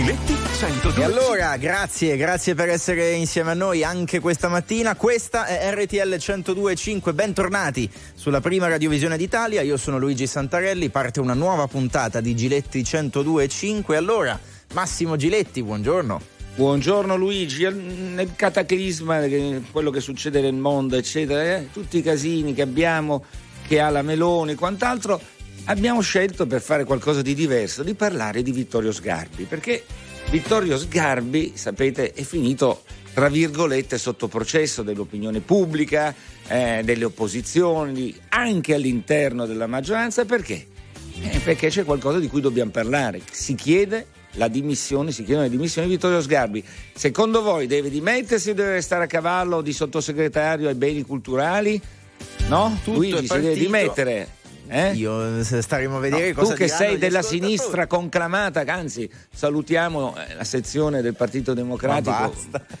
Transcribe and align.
Giletti 0.00 0.34
102. 0.58 1.02
E 1.02 1.04
allora, 1.04 1.58
grazie, 1.58 2.16
grazie 2.16 2.54
per 2.54 2.70
essere 2.70 3.12
insieme 3.12 3.50
a 3.50 3.54
noi 3.54 3.84
anche 3.84 4.18
questa 4.18 4.48
mattina. 4.48 4.96
Questa 4.96 5.44
è 5.44 5.70
RTL 5.74 6.14
102.5, 6.14 7.12
bentornati 7.12 7.86
sulla 8.14 8.40
prima 8.40 8.66
radiovisione 8.66 9.18
d'Italia. 9.18 9.60
Io 9.60 9.76
sono 9.76 9.98
Luigi 9.98 10.26
Santarelli, 10.26 10.88
parte 10.88 11.20
una 11.20 11.34
nuova 11.34 11.66
puntata 11.66 12.22
di 12.22 12.34
Giletti 12.34 12.80
102.5. 12.80 13.94
Allora, 13.94 14.40
Massimo 14.72 15.16
Giletti, 15.16 15.62
buongiorno. 15.62 16.18
Buongiorno 16.54 17.14
Luigi, 17.16 17.64
nel 17.70 18.30
cataclisma, 18.34 19.20
quello 19.70 19.90
che 19.90 20.00
succede 20.00 20.40
nel 20.40 20.54
mondo, 20.54 20.96
eccetera, 20.96 21.56
eh, 21.56 21.68
tutti 21.70 21.98
i 21.98 22.02
casini 22.02 22.54
che 22.54 22.62
abbiamo, 22.62 23.22
che 23.66 23.80
ha 23.80 23.90
la 23.90 24.00
Meloni 24.00 24.52
e 24.52 24.54
quant'altro, 24.54 25.20
abbiamo 25.64 26.00
scelto 26.00 26.46
per 26.46 26.60
fare 26.60 26.84
qualcosa 26.84 27.22
di 27.22 27.34
diverso 27.34 27.82
di 27.82 27.94
parlare 27.94 28.42
di 28.42 28.52
Vittorio 28.52 28.92
Sgarbi, 28.92 29.44
perché 29.44 29.84
Vittorio 30.30 30.78
Sgarbi, 30.78 31.52
sapete, 31.54 32.12
è 32.12 32.22
finito 32.22 32.82
tra 33.12 33.28
virgolette 33.28 33.98
sotto 33.98 34.28
processo 34.28 34.82
dell'opinione 34.82 35.40
pubblica, 35.40 36.14
eh, 36.46 36.82
delle 36.84 37.04
opposizioni, 37.04 38.14
anche 38.28 38.74
all'interno 38.74 39.46
della 39.46 39.66
maggioranza, 39.66 40.24
perché? 40.24 40.66
Eh, 41.20 41.40
perché 41.40 41.68
c'è 41.68 41.84
qualcosa 41.84 42.18
di 42.18 42.28
cui 42.28 42.40
dobbiamo 42.40 42.70
parlare. 42.70 43.20
Si 43.30 43.54
chiede 43.54 44.06
la 44.34 44.48
dimissione, 44.48 45.10
si 45.10 45.24
chiedono 45.24 45.46
le 45.46 45.50
dimissioni 45.50 45.88
di 45.88 45.94
Vittorio 45.94 46.22
Sgarbi. 46.22 46.64
Secondo 46.94 47.42
voi 47.42 47.66
deve 47.66 47.90
dimettersi 47.90 48.50
o 48.50 48.54
deve 48.54 48.72
restare 48.72 49.04
a 49.04 49.08
cavallo 49.08 49.60
di 49.60 49.72
sottosegretario 49.72 50.68
ai 50.68 50.74
beni 50.76 51.02
culturali? 51.02 51.80
No? 52.46 52.78
Tutto 52.84 52.98
Luigi 52.98 53.26
si 53.26 53.40
deve 53.40 53.54
dimettere. 53.54 54.38
Eh? 54.72 54.92
Io 54.92 55.42
staremo 55.42 55.96
a 55.96 55.98
vedere 55.98 56.28
no, 56.28 56.34
cosa 56.34 56.52
Tu 56.52 56.58
che 56.58 56.68
sei 56.68 56.96
della 56.96 57.22
sinistra 57.22 57.88
conclamata, 57.88 58.60
anzi 58.60 59.10
salutiamo 59.34 60.14
eh, 60.16 60.36
la 60.36 60.44
sezione 60.44 61.02
del 61.02 61.16
Partito 61.16 61.54
Democratico 61.54 62.32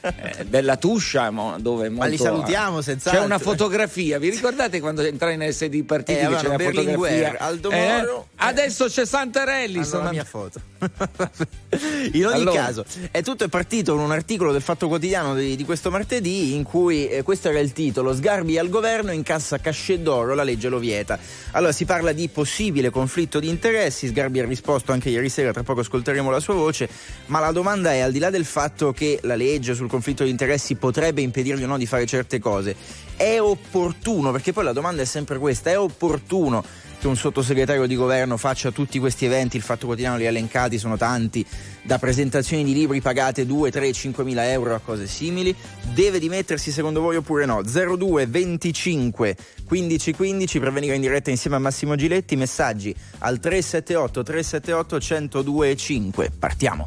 eh, 0.02 0.44
della 0.46 0.76
Tuscia, 0.76 1.30
dove 1.58 1.88
molto, 1.88 2.04
Ma 2.04 2.06
li 2.06 2.16
salutiamo 2.16 2.80
senza 2.80 3.10
C'è 3.10 3.18
una 3.18 3.40
fotografia, 3.40 4.20
vi 4.20 4.30
ricordate 4.30 4.78
quando 4.78 5.02
entrai 5.02 5.34
in 5.34 5.52
SD 5.52 5.82
partiti 5.82 6.20
eh, 6.20 6.28
che 6.28 6.34
c'è 6.36 6.46
una 6.46 6.58
fotografia? 6.58 7.36
Aldo 7.38 7.70
Moro, 7.72 8.20
eh? 8.20 8.28
Adesso 8.36 8.86
c'è 8.86 9.04
Santarelli, 9.04 9.78
allora 9.78 9.88
sono 9.88 10.02
la 10.04 10.10
mia 10.12 10.24
foto. 10.24 10.60
in 12.12 12.24
ogni 12.24 12.40
allora. 12.40 12.52
caso, 12.52 12.84
è 13.10 13.20
tutto 13.22 13.42
è 13.42 13.48
partito 13.48 13.94
con 13.94 14.04
un 14.04 14.12
articolo 14.12 14.52
del 14.52 14.62
Fatto 14.62 14.86
Quotidiano 14.86 15.34
di, 15.34 15.56
di 15.56 15.64
questo 15.64 15.90
martedì 15.90 16.54
in 16.54 16.62
cui 16.62 17.08
eh, 17.08 17.22
questo 17.24 17.48
era 17.48 17.58
il 17.58 17.72
titolo: 17.72 18.14
Sgarbi 18.14 18.58
al 18.58 18.68
governo 18.68 19.10
incassa 19.10 19.58
casce 19.58 20.00
d'oro, 20.00 20.34
la 20.34 20.44
legge 20.44 20.68
lo 20.68 20.78
vieta. 20.78 21.18
Allora 21.50 21.72
si 21.80 21.86
parla 21.86 22.12
di 22.12 22.28
possibile 22.28 22.90
conflitto 22.90 23.40
di 23.40 23.48
interessi, 23.48 24.06
Sgarbi 24.06 24.38
ha 24.38 24.44
risposto 24.44 24.92
anche 24.92 25.08
ieri 25.08 25.30
sera, 25.30 25.50
tra 25.50 25.62
poco 25.62 25.80
ascolteremo 25.80 26.28
la 26.28 26.38
sua 26.38 26.52
voce, 26.52 26.86
ma 27.28 27.40
la 27.40 27.52
domanda 27.52 27.94
è 27.94 28.00
al 28.00 28.12
di 28.12 28.18
là 28.18 28.28
del 28.28 28.44
fatto 28.44 28.92
che 28.92 29.18
la 29.22 29.34
legge 29.34 29.72
sul 29.72 29.88
conflitto 29.88 30.22
di 30.22 30.28
interessi 30.28 30.74
potrebbe 30.74 31.22
impedirgli 31.22 31.62
o 31.62 31.66
no 31.66 31.78
di 31.78 31.86
fare 31.86 32.04
certe 32.04 32.38
cose, 32.38 32.76
è 33.16 33.40
opportuno, 33.40 34.30
perché 34.30 34.52
poi 34.52 34.64
la 34.64 34.74
domanda 34.74 35.00
è 35.00 35.06
sempre 35.06 35.38
questa, 35.38 35.70
è 35.70 35.78
opportuno 35.78 36.62
che 37.00 37.06
un 37.06 37.16
sottosegretario 37.16 37.86
di 37.86 37.96
governo 37.96 38.36
faccia 38.36 38.70
tutti 38.70 38.98
questi 38.98 39.24
eventi, 39.24 39.56
il 39.56 39.62
Fatto 39.62 39.86
Quotidiano 39.86 40.18
li 40.18 40.26
ha 40.26 40.28
elencati, 40.28 40.78
sono 40.78 40.98
tanti, 40.98 41.44
da 41.82 41.98
presentazioni 41.98 42.62
di 42.62 42.74
libri 42.74 43.00
pagate 43.00 43.46
2, 43.46 43.70
3, 43.70 43.92
5 43.92 44.22
mila 44.22 44.48
euro 44.50 44.74
a 44.74 44.80
cose 44.80 45.06
simili, 45.06 45.54
deve 45.94 46.18
dimettersi 46.18 46.70
secondo 46.70 47.00
voi 47.00 47.16
oppure 47.16 47.46
no? 47.46 47.62
02 47.62 48.26
25 48.26 49.36
15 49.66 50.12
15 50.12 50.58
per 50.58 50.72
venire 50.72 50.94
in 50.94 51.00
diretta 51.00 51.30
insieme 51.30 51.56
a 51.56 51.60
Massimo 51.60 51.96
Giletti, 51.96 52.36
messaggi 52.36 52.94
al 53.18 53.40
378 53.40 54.22
378 54.22 55.00
102 55.00 55.76
5. 55.76 56.30
Partiamo. 56.38 56.86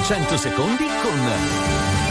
100 0.00 0.36
secondi 0.36 0.84
con 1.02 1.18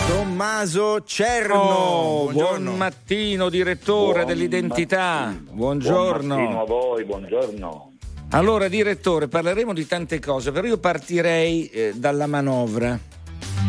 Tommaso 0.08 1.04
Cerno. 1.04 1.56
Oh, 1.56 2.32
buon 2.32 2.64
mattino, 2.76 3.50
direttore 3.50 4.24
buon 4.24 4.26
dell'identità. 4.28 5.26
Mattino. 5.26 5.52
Buongiorno. 5.52 6.36
Buon 6.36 6.56
a 6.56 6.64
voi, 6.64 7.06
buongiorno. 7.06 7.92
Allora, 8.32 8.68
direttore, 8.68 9.28
parleremo 9.28 9.74
di 9.74 9.86
tante 9.86 10.20
cose, 10.20 10.52
però 10.52 10.68
io 10.68 10.78
partirei 10.78 11.68
eh, 11.68 11.94
dalla 11.96 12.28
manovra. 12.28 13.00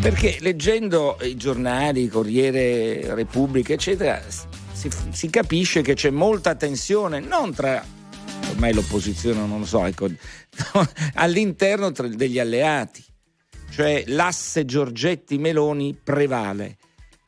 Perché 0.00 0.38
leggendo 0.40 1.18
i 1.22 1.36
giornali, 1.36 2.08
Corriere 2.08 3.14
Repubblica, 3.14 3.72
eccetera, 3.72 4.20
si, 4.72 4.90
si 5.10 5.30
capisce 5.30 5.82
che 5.82 5.94
c'è 5.94 6.10
molta 6.10 6.54
tensione, 6.54 7.20
non 7.20 7.52
tra 7.52 7.84
ormai 8.50 8.72
l'opposizione 8.72 9.46
non 9.46 9.60
lo 9.60 9.66
so, 9.66 9.84
ecco, 9.84 10.08
all'interno 11.14 11.90
degli 11.90 12.38
alleati, 12.38 13.04
cioè 13.70 14.04
l'asse 14.06 14.64
Giorgetti-Meloni 14.64 15.98
prevale. 16.02 16.76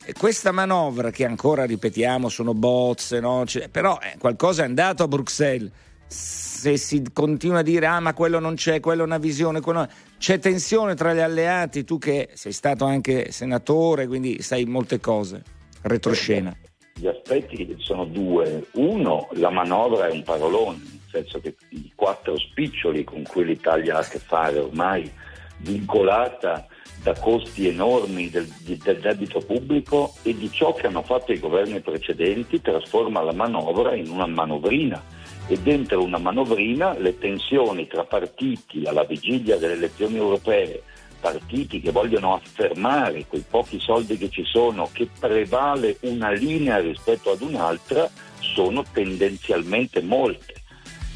E 0.03 0.13
questa 0.13 0.51
manovra 0.51 1.11
che 1.11 1.25
ancora 1.25 1.65
ripetiamo 1.65 2.29
sono 2.29 2.53
bozze, 2.53 3.19
no? 3.19 3.45
cioè, 3.45 3.69
però 3.69 3.99
eh, 4.01 4.17
qualcosa 4.17 4.63
è 4.63 4.65
andato 4.65 5.03
a 5.03 5.07
Bruxelles. 5.07 5.71
Se 6.07 6.77
si 6.77 7.03
continua 7.13 7.59
a 7.59 7.61
dire 7.61 7.85
ah 7.85 7.99
ma 7.99 8.15
quello 8.15 8.39
non 8.39 8.55
c'è, 8.55 8.79
quello 8.79 9.03
è 9.03 9.05
una 9.05 9.19
visione, 9.19 9.61
quello... 9.61 9.87
c'è 10.17 10.39
tensione 10.39 10.95
tra 10.95 11.13
gli 11.13 11.19
alleati, 11.19 11.83
tu 11.83 11.99
che 11.99 12.29
sei 12.33 12.51
stato 12.51 12.85
anche 12.85 13.31
senatore, 13.31 14.07
quindi 14.07 14.41
sai 14.41 14.65
molte 14.65 14.99
cose, 14.99 15.43
retroscena. 15.83 16.55
Gli 16.95 17.07
aspetti 17.07 17.75
sono 17.77 18.05
due. 18.05 18.65
Uno, 18.73 19.27
la 19.33 19.51
manovra 19.51 20.07
è 20.07 20.11
un 20.11 20.23
parolone, 20.23 20.77
nel 20.77 21.01
senso 21.11 21.39
che 21.39 21.55
i 21.69 21.91
quattro 21.93 22.37
spiccioli 22.37 23.03
con 23.03 23.23
cui 23.23 23.45
l'Italia 23.45 23.97
ha 23.97 23.99
a 23.99 24.07
che 24.07 24.19
fare 24.19 24.57
ormai, 24.57 25.09
vincolata 25.59 26.65
da 27.01 27.13
costi 27.13 27.67
enormi 27.67 28.29
del, 28.29 28.47
del, 28.59 28.99
debito 28.99 29.39
pubblico 29.39 30.15
e 30.23 30.35
di 30.35 30.51
ciò 30.51 30.73
che 30.73 30.87
hanno 30.87 31.01
fatto 31.01 31.31
i 31.31 31.39
governi 31.39 31.79
precedenti, 31.79 32.61
trasforma 32.61 33.21
la 33.21 33.33
manovra 33.33 33.95
in 33.95 34.09
una 34.09 34.25
manovrina 34.25 35.01
e 35.47 35.57
dentro 35.59 36.03
una 36.03 36.17
manovrina 36.17 36.97
le 36.97 37.17
tensioni 37.17 37.87
tra 37.87 38.03
partiti 38.03 38.83
alla 38.85 39.03
vigilia 39.03 39.57
delle 39.57 39.73
elezioni 39.73 40.17
europee 40.17 40.83
partiti 41.19 41.81
che 41.81 41.91
vogliono 41.91 42.33
affermare 42.33 43.25
quei 43.27 43.43
pochi 43.47 43.79
soldi 43.79 44.17
che 44.17 44.29
ci 44.29 44.43
sono, 44.45 44.89
che 44.91 45.07
prevale 45.19 45.97
una 46.01 46.31
linea 46.31 46.79
rispetto 46.79 47.31
ad 47.31 47.41
un'altra, 47.41 48.09
sono 48.39 48.83
tendenzialmente 48.91 50.01
molte. 50.01 50.55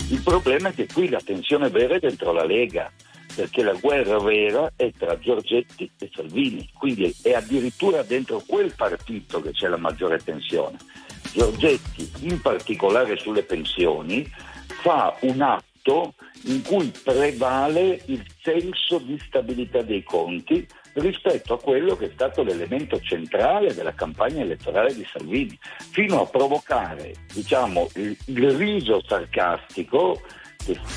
Il 0.09 0.21
problema 0.21 0.69
è 0.69 0.73
che 0.73 0.87
qui 0.91 1.09
la 1.09 1.21
tensione 1.23 1.69
vera 1.69 1.95
è 1.95 1.99
dentro 1.99 2.33
la 2.33 2.45
Lega, 2.45 2.91
perché 3.35 3.63
la 3.63 3.73
guerra 3.73 4.19
vera 4.19 4.71
è 4.75 4.91
tra 4.97 5.17
Giorgetti 5.17 5.89
e 5.97 6.09
Salvini, 6.13 6.69
quindi 6.77 7.13
è 7.21 7.33
addirittura 7.33 8.03
dentro 8.03 8.43
quel 8.45 8.73
partito 8.75 9.41
che 9.41 9.51
c'è 9.51 9.67
la 9.67 9.77
maggiore 9.77 10.19
tensione. 10.19 10.77
Giorgetti, 11.31 12.11
in 12.21 12.39
particolare 12.41 13.17
sulle 13.17 13.43
pensioni, 13.43 14.29
fa 14.81 15.15
un 15.21 15.41
atto 15.41 16.13
in 16.45 16.61
cui 16.61 16.91
prevale 17.03 18.01
il 18.05 18.23
senso 18.41 18.99
di 18.99 19.19
stabilità 19.25 19.81
dei 19.81 20.03
conti 20.03 20.65
rispetto 20.93 21.55
a 21.55 21.59
quello 21.59 21.95
che 21.95 22.05
è 22.05 22.11
stato 22.13 22.43
l'elemento 22.43 22.99
centrale 23.01 23.73
della 23.73 23.93
campagna 23.93 24.41
elettorale 24.41 24.93
di 24.93 25.05
Salvini, 25.11 25.57
fino 25.91 26.21
a 26.21 26.27
provocare 26.27 27.13
diciamo, 27.33 27.89
il, 27.95 28.15
il 28.25 28.51
riso 28.51 29.01
sarcastico 29.07 30.21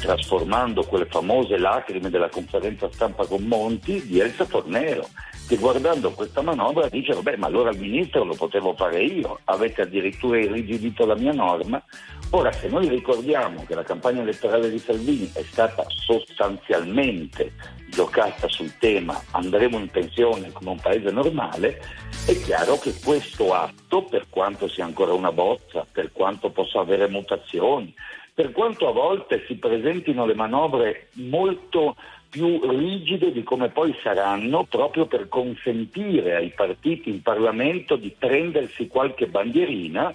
trasformando 0.00 0.84
quelle 0.84 1.06
famose 1.06 1.58
lacrime 1.58 2.10
della 2.10 2.28
conferenza 2.28 2.88
stampa 2.92 3.26
con 3.26 3.42
Monti 3.44 4.06
di 4.06 4.20
Elsa 4.20 4.44
Fornero 4.44 5.08
che 5.46 5.56
guardando 5.56 6.10
questa 6.10 6.42
manovra 6.42 6.88
dice 6.88 7.14
vabbè 7.14 7.36
ma 7.36 7.46
allora 7.46 7.70
il 7.70 7.78
ministro 7.78 8.24
lo 8.24 8.34
potevo 8.34 8.74
fare 8.74 9.02
io, 9.02 9.38
avete 9.44 9.82
addirittura 9.82 10.38
irrigidito 10.38 11.06
la 11.06 11.14
mia 11.14 11.32
norma. 11.32 11.82
Ora 12.30 12.50
se 12.50 12.66
noi 12.66 12.88
ricordiamo 12.88 13.64
che 13.64 13.76
la 13.76 13.84
campagna 13.84 14.22
elettorale 14.22 14.68
di 14.68 14.78
Salvini 14.80 15.30
è 15.32 15.44
stata 15.44 15.84
sostanzialmente 15.88 17.52
giocata 17.88 18.48
sul 18.48 18.76
tema 18.78 19.22
andremo 19.30 19.78
in 19.78 19.88
pensione 19.88 20.50
come 20.50 20.70
un 20.70 20.80
paese 20.80 21.12
normale, 21.12 21.80
è 22.26 22.36
chiaro 22.42 22.76
che 22.78 22.92
questo 23.02 23.54
atto, 23.54 24.02
per 24.02 24.26
quanto 24.28 24.66
sia 24.66 24.84
ancora 24.84 25.12
una 25.12 25.30
bozza, 25.30 25.86
per 25.90 26.10
quanto 26.10 26.50
possa 26.50 26.80
avere 26.80 27.06
mutazioni, 27.06 27.94
per 28.36 28.52
quanto 28.52 28.86
a 28.86 28.92
volte 28.92 29.46
si 29.46 29.54
presentino 29.54 30.26
le 30.26 30.34
manovre 30.34 31.08
molto 31.12 31.96
più 32.28 32.60
rigide 32.68 33.32
di 33.32 33.42
come 33.42 33.70
poi 33.70 33.96
saranno 34.02 34.64
proprio 34.64 35.06
per 35.06 35.26
consentire 35.30 36.36
ai 36.36 36.50
partiti 36.50 37.08
in 37.08 37.22
Parlamento 37.22 37.96
di 37.96 38.14
prendersi 38.16 38.88
qualche 38.88 39.26
bandierina, 39.26 40.14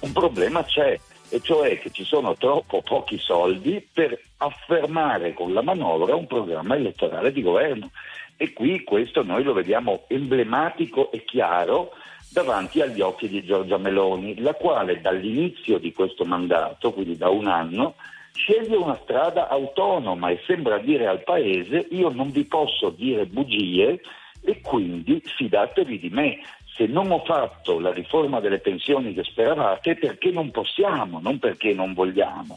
un 0.00 0.12
problema 0.12 0.64
c'è, 0.64 0.98
e 1.28 1.40
cioè 1.42 1.78
che 1.78 1.90
ci 1.90 2.04
sono 2.04 2.36
troppo 2.36 2.80
pochi 2.80 3.18
soldi 3.18 3.86
per 3.92 4.18
affermare 4.38 5.34
con 5.34 5.52
la 5.52 5.60
manovra 5.60 6.14
un 6.14 6.26
programma 6.26 6.74
elettorale 6.74 7.32
di 7.32 7.42
governo. 7.42 7.90
E 8.38 8.54
qui 8.54 8.82
questo 8.82 9.22
noi 9.22 9.42
lo 9.42 9.52
vediamo 9.52 10.04
emblematico 10.06 11.12
e 11.12 11.22
chiaro 11.22 11.90
davanti 12.30 12.80
agli 12.80 13.00
occhi 13.00 13.28
di 13.28 13.44
Giorgia 13.44 13.78
Meloni, 13.78 14.40
la 14.40 14.54
quale 14.54 15.00
dall'inizio 15.00 15.78
di 15.78 15.92
questo 15.92 16.24
mandato, 16.24 16.92
quindi 16.92 17.16
da 17.16 17.28
un 17.28 17.46
anno, 17.46 17.94
sceglie 18.32 18.76
una 18.76 18.98
strada 19.02 19.48
autonoma 19.48 20.30
e 20.30 20.40
sembra 20.46 20.78
dire 20.78 21.06
al 21.06 21.24
Paese 21.24 21.86
io 21.90 22.08
non 22.10 22.30
vi 22.30 22.44
posso 22.44 22.90
dire 22.90 23.26
bugie 23.26 24.00
e 24.40 24.60
quindi 24.60 25.22
fidatevi 25.24 25.98
di 25.98 26.08
me. 26.10 26.38
Se 26.76 26.86
non 26.86 27.10
ho 27.10 27.24
fatto 27.24 27.80
la 27.80 27.92
riforma 27.92 28.38
delle 28.38 28.60
pensioni 28.60 29.12
che 29.12 29.24
speravate, 29.24 29.96
perché 29.96 30.30
non 30.30 30.52
possiamo, 30.52 31.18
non 31.18 31.40
perché 31.40 31.72
non 31.72 31.92
vogliamo. 31.92 32.56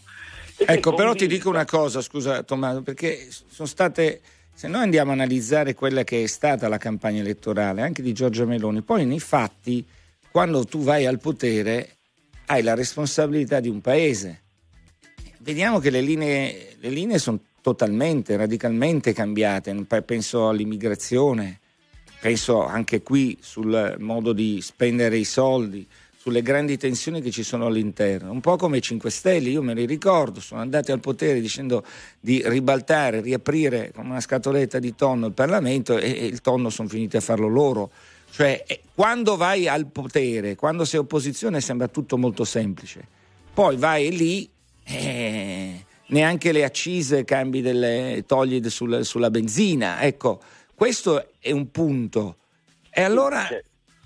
E 0.58 0.66
ecco, 0.68 0.94
però 0.94 1.14
ti 1.16 1.26
dico 1.26 1.50
una 1.50 1.66
cosa, 1.66 2.02
scusa 2.02 2.44
Tommaso, 2.44 2.84
perché 2.84 3.30
sono 3.32 3.68
state, 3.68 4.22
se 4.62 4.68
noi 4.68 4.84
andiamo 4.84 5.10
a 5.10 5.14
analizzare 5.16 5.74
quella 5.74 6.04
che 6.04 6.22
è 6.22 6.28
stata 6.28 6.68
la 6.68 6.78
campagna 6.78 7.22
elettorale, 7.22 7.82
anche 7.82 8.04
di 8.04 8.14
Giorgia 8.14 8.46
Meloni, 8.46 8.84
poi 8.84 9.08
nei 9.08 9.20
fatti, 9.20 9.84
quando 10.30 10.66
tu 10.66 10.84
vai 10.84 11.08
al 11.08 11.20
potere, 11.20 11.98
hai 12.46 12.62
la 12.62 12.76
responsabilità 12.76 13.60
di 13.60 13.70
un 13.70 13.82
paese 13.82 14.42
vediamo 15.40 15.80
che 15.80 15.90
le 15.90 16.02
linee, 16.02 16.76
le 16.80 16.90
linee 16.90 17.18
sono 17.18 17.40
totalmente, 17.62 18.38
radicalmente 18.38 19.14
cambiate. 19.14 19.74
Penso 20.06 20.50
all'immigrazione, 20.50 21.60
penso 22.20 22.64
anche 22.64 23.02
qui 23.02 23.36
sul 23.42 23.96
modo 23.98 24.32
di 24.32 24.62
spendere 24.62 25.18
i 25.18 25.26
soldi, 25.26 25.88
sulle 26.22 26.44
grandi 26.44 26.78
tensioni 26.78 27.20
che 27.20 27.32
ci 27.32 27.42
sono 27.42 27.66
all'interno. 27.66 28.32
Un 28.32 28.42
po' 28.42 28.56
come 28.56 28.78
i 28.78 28.82
5 28.82 29.10
Stelle, 29.10 29.50
io 29.50 29.64
me 29.64 29.74
li 29.74 29.88
ricordo, 29.88 30.40
sono 30.40 30.62
andati 30.62 30.92
al 30.92 31.00
potere 31.00 31.42
dicendo 31.42 31.84
di 32.20 32.44
ribaltare, 32.46 33.22
riaprire 33.22 33.92
come 33.92 34.10
una 34.10 34.20
scatoletta 34.20 34.78
di 34.78 34.94
tonno 34.94 35.26
il 35.26 35.34
Parlamento 35.34 35.98
e, 35.98 36.12
e 36.12 36.26
il 36.28 36.42
tonno 36.42 36.70
sono 36.70 36.88
finiti 36.88 37.18
a 37.18 37.22
farlo 37.22 37.48
loro. 37.48 37.90
Cioè, 38.30 38.66
eh, 38.68 38.82
quando 38.94 39.36
vai 39.36 39.68
al 39.68 39.88
potere, 39.88 40.54
quando 40.54 40.86
sei 40.86 41.00
opposizione, 41.00 41.60
sembra 41.60 41.88
tutto 41.88 42.20
molto 42.20 42.44
semplice. 42.44 43.04
Poi 43.52 43.76
vai 43.78 44.16
lì 44.16 44.48
eh, 44.84 45.84
neanche 46.06 46.52
le 46.52 46.64
accise 46.64 47.26
cambi 47.26 47.62
delle, 47.62 48.26
togli 48.28 48.70
sul, 48.70 49.04
sulla 49.04 49.32
benzina. 49.32 50.00
Ecco, 50.02 50.40
questo 50.76 51.32
è 51.40 51.50
un 51.50 51.72
punto. 51.72 52.36
E 52.92 53.02
allora 53.02 53.48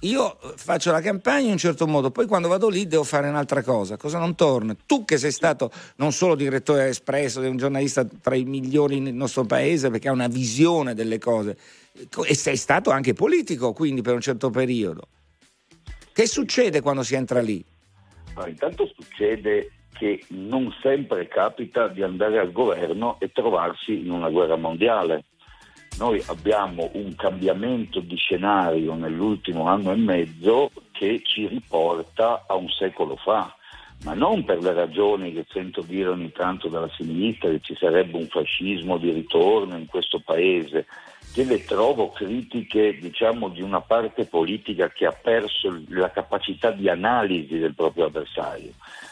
io 0.08 0.38
faccio 0.56 0.92
la 0.92 1.02
campagna 1.02 1.46
in 1.46 1.52
un 1.52 1.58
certo 1.58 1.88
modo, 1.88 2.12
poi 2.12 2.28
quando 2.28 2.48
vado 2.48 2.70
lì 2.70 2.88
devo 2.88 3.04
fare 3.04 3.28
un'altra 3.28 3.64
cosa. 3.64 3.98
Cosa 3.98 4.20
non 4.20 4.36
torna? 4.36 4.76
Tu 4.86 5.04
che 5.06 5.18
sei 5.18 5.32
stato 5.32 5.72
non 5.98 6.12
solo 6.12 6.36
direttore 6.36 6.88
Espresso, 6.88 7.42
sei 7.42 7.50
un 7.50 7.58
giornalista 7.58 8.06
tra 8.06 8.36
i 8.36 8.44
migliori 8.44 9.00
nel 9.00 9.14
nostro 9.14 9.46
paese 9.46 9.90
perché 9.90 10.08
ha 10.08 10.12
una 10.12 10.28
visione 10.28 10.94
delle 10.94 11.18
cose 11.18 11.58
e 12.26 12.36
sei 12.36 12.58
stato 12.58 12.92
anche 12.92 13.14
politico 13.14 13.74
quindi 13.74 14.02
per 14.02 14.14
un 14.14 14.22
certo 14.22 14.50
periodo. 14.50 15.08
Che 16.14 16.28
succede 16.28 16.82
quando 16.82 17.04
si 17.04 17.16
entra 17.16 17.42
lì? 17.42 17.64
Ma 18.36 18.48
intanto 18.48 18.90
succede 18.96 19.72
che 19.98 20.24
non 20.30 20.74
sempre 20.82 21.28
capita 21.28 21.88
di 21.88 22.04
andare 22.04 22.38
al 22.38 22.52
governo 22.52 23.18
e 23.20 23.32
trovarsi 23.32 24.02
in 24.02 24.12
una 24.12 24.30
guerra 24.30 24.58
mondiale. 24.58 25.26
Noi 25.98 26.22
abbiamo 26.28 26.90
un 26.94 27.16
cambiamento 27.16 28.02
di 28.02 28.18
scenario 28.18 28.96
nell'ultimo 28.96 29.68
anno 29.68 29.94
e 29.94 29.96
mezzo 29.96 30.72
che 30.92 31.22
ci 31.24 31.48
riporta 31.48 32.44
a 32.48 32.56
un 32.56 32.68
secolo 32.70 33.16
fa, 33.16 33.56
ma 34.04 34.14
non 34.14 34.44
per 34.44 34.60
le 34.60 34.74
ragioni 34.74 35.32
che 35.32 35.46
sento 35.50 35.82
dire 35.82 36.10
ogni 36.10 36.34
tanto 36.34 36.68
dalla 36.68 36.90
sinistra 36.98 37.50
che 37.50 37.62
ci 37.62 37.76
sarebbe 37.80 38.18
un 38.18 38.28
fascismo 38.28 38.98
di 38.98 39.12
ritorno 39.12 39.78
in 39.78 39.86
questo 39.86 40.20
paese, 40.20 40.86
che 41.34 41.46
le 41.46 41.64
trovo 41.64 42.12
critiche 42.12 42.98
diciamo, 42.98 43.48
di 43.48 43.62
una 43.62 43.82
parte 43.82 44.26
politica 44.26 44.90
che 44.90 45.06
ha 45.06 45.12
perso 45.14 45.82
la 45.88 46.12
capacità 46.12 46.72
di 46.72 46.90
analisi 46.90 47.58
del 47.58 47.74
proprio 47.74 48.06
avversario. 48.06 48.72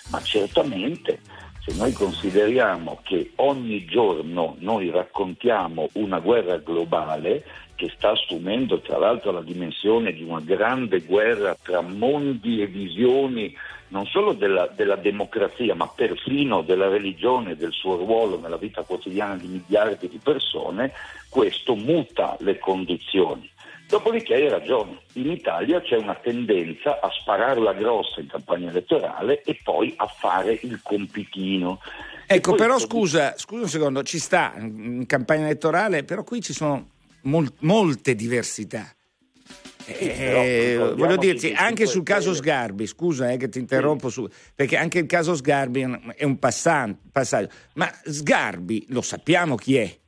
Ma 0.09 0.21
certamente 0.21 1.19
se 1.65 1.73
noi 1.77 1.93
consideriamo 1.93 2.99
che 3.03 3.31
ogni 3.35 3.85
giorno 3.85 4.55
noi 4.59 4.89
raccontiamo 4.89 5.87
una 5.93 6.19
guerra 6.19 6.57
globale, 6.57 7.45
che 7.75 7.89
sta 7.95 8.11
assumendo 8.11 8.79
tra 8.81 8.97
l'altro 8.97 9.31
la 9.31 9.41
dimensione 9.41 10.11
di 10.11 10.23
una 10.23 10.41
grande 10.41 10.99
guerra 10.99 11.55
tra 11.61 11.79
mondi 11.81 12.61
e 12.61 12.67
visioni 12.67 13.55
non 13.87 14.05
solo 14.07 14.33
della, 14.33 14.67
della, 14.75 14.95
democrazia, 14.95 15.75
ma 15.75 15.87
perfino 15.87 16.63
della 16.63 16.89
religione, 16.89 17.55
del 17.55 17.71
suo 17.71 17.95
ruolo 17.95 18.39
nella 18.39 18.57
vita 18.57 18.81
quotidiana 18.81 19.35
di 19.35 19.47
miliardi 19.47 20.09
di 20.09 20.19
persone, 20.21 20.91
questo 21.29 21.75
muta 21.75 22.35
le 22.39 22.57
condizioni. 22.57 23.49
Dopodiché 23.93 24.33
hai 24.33 24.49
ragione, 24.49 25.01
in 25.13 25.29
Italia 25.29 25.79
c'è 25.79 25.97
una 25.97 26.15
tendenza 26.15 26.99
a 26.99 27.11
spararla 27.11 27.73
grossa 27.73 28.21
in 28.21 28.27
campagna 28.27 28.71
elettorale 28.71 29.43
e 29.43 29.59
poi 29.63 29.93
a 29.97 30.07
fare 30.07 30.57
il 30.63 30.79
compitino. 30.81 31.79
Ecco, 32.25 32.55
però 32.55 32.79
scusa, 32.79 33.37
scusa 33.37 33.61
un 33.61 33.69
secondo, 33.69 34.01
ci 34.01 34.17
sta 34.17 34.53
in 34.57 35.05
campagna 35.05 35.45
elettorale, 35.45 36.03
però 36.03 36.23
qui 36.23 36.41
ci 36.41 36.53
sono 36.53 36.87
mol- 37.21 37.53
molte 37.59 38.15
diversità. 38.15 38.91
Eh, 39.85 40.75
voglio 40.95 41.17
dirti, 41.17 41.53
anche 41.55 41.85
sul 41.85 42.01
caso 42.01 42.33
Sgarbi, 42.33 42.87
scusa 42.87 43.29
eh, 43.29 43.37
che 43.37 43.47
ti 43.47 43.59
interrompo, 43.59 44.09
su, 44.09 44.27
perché 44.55 44.75
anche 44.75 44.97
il 44.97 45.05
caso 45.05 45.35
Sgarbi 45.35 45.81
è 46.15 46.23
un 46.23 46.39
passaggio, 46.39 46.97
ma 47.75 47.91
Sgarbi 48.05 48.87
lo 48.89 49.03
sappiamo 49.03 49.53
chi 49.53 49.75
è. 49.77 50.01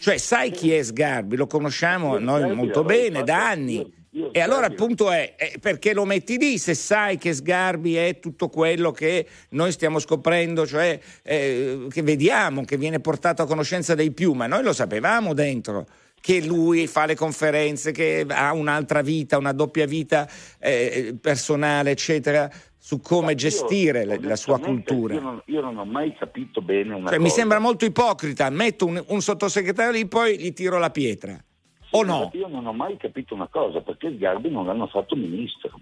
Cioè, 0.00 0.16
sai 0.16 0.50
chi 0.50 0.72
è 0.72 0.82
Sgarbi? 0.82 1.36
Lo 1.36 1.46
conosciamo 1.46 2.18
noi 2.18 2.54
molto 2.54 2.84
bene 2.84 3.24
da 3.24 3.48
anni. 3.48 3.96
E 4.32 4.40
allora 4.40 4.66
il 4.66 4.74
punto 4.74 5.10
è, 5.10 5.34
è, 5.36 5.58
perché 5.60 5.92
lo 5.92 6.04
metti 6.04 6.38
lì 6.38 6.56
se 6.58 6.74
sai 6.74 7.18
che 7.18 7.34
Sgarbi 7.34 7.96
è 7.96 8.18
tutto 8.18 8.48
quello 8.48 8.90
che 8.90 9.26
noi 9.50 9.70
stiamo 9.70 9.98
scoprendo, 9.98 10.66
cioè 10.66 10.98
eh, 11.22 11.86
che 11.90 12.02
vediamo, 12.02 12.64
che 12.64 12.76
viene 12.76 13.00
portato 13.00 13.42
a 13.42 13.46
conoscenza 13.46 13.94
dei 13.94 14.10
più, 14.10 14.32
ma 14.32 14.46
noi 14.46 14.62
lo 14.62 14.72
sapevamo 14.72 15.34
dentro 15.34 15.86
che 16.20 16.40
lui 16.40 16.86
fa 16.86 17.06
le 17.06 17.14
conferenze, 17.14 17.92
che 17.92 18.24
ha 18.28 18.52
un'altra 18.52 19.02
vita, 19.02 19.38
una 19.38 19.52
doppia 19.52 19.86
vita 19.86 20.28
eh, 20.58 21.16
personale, 21.20 21.92
eccetera, 21.92 22.50
su 22.78 23.00
come 23.00 23.34
gestire 23.34 24.04
io, 24.04 24.18
la 24.20 24.36
sua 24.36 24.58
cultura. 24.58 25.14
Io 25.14 25.20
non, 25.20 25.42
io 25.46 25.60
non, 25.60 25.76
ho 25.76 25.84
mai 25.84 26.14
capito 26.14 26.62
bene 26.62 26.94
una 26.94 27.08
cioè, 27.08 27.16
cosa. 27.16 27.20
Mi 27.20 27.28
sembra 27.28 27.58
molto 27.58 27.84
ipocrita, 27.84 28.48
metto 28.50 28.86
un, 28.86 29.02
un 29.08 29.20
sottosegretario 29.20 29.92
lì, 29.92 30.06
poi 30.06 30.38
gli 30.38 30.52
tiro 30.52 30.78
la 30.78 30.90
pietra. 30.90 31.34
Sì, 31.34 31.96
o 31.96 32.02
no? 32.04 32.30
Io 32.34 32.48
non 32.48 32.66
ho 32.66 32.72
mai 32.72 32.96
capito 32.96 33.34
una 33.34 33.48
cosa, 33.48 33.80
perché 33.80 34.14
Sgarbi 34.14 34.50
non 34.50 34.66
l'hanno 34.66 34.86
fatto 34.86 35.16
ministro. 35.16 35.80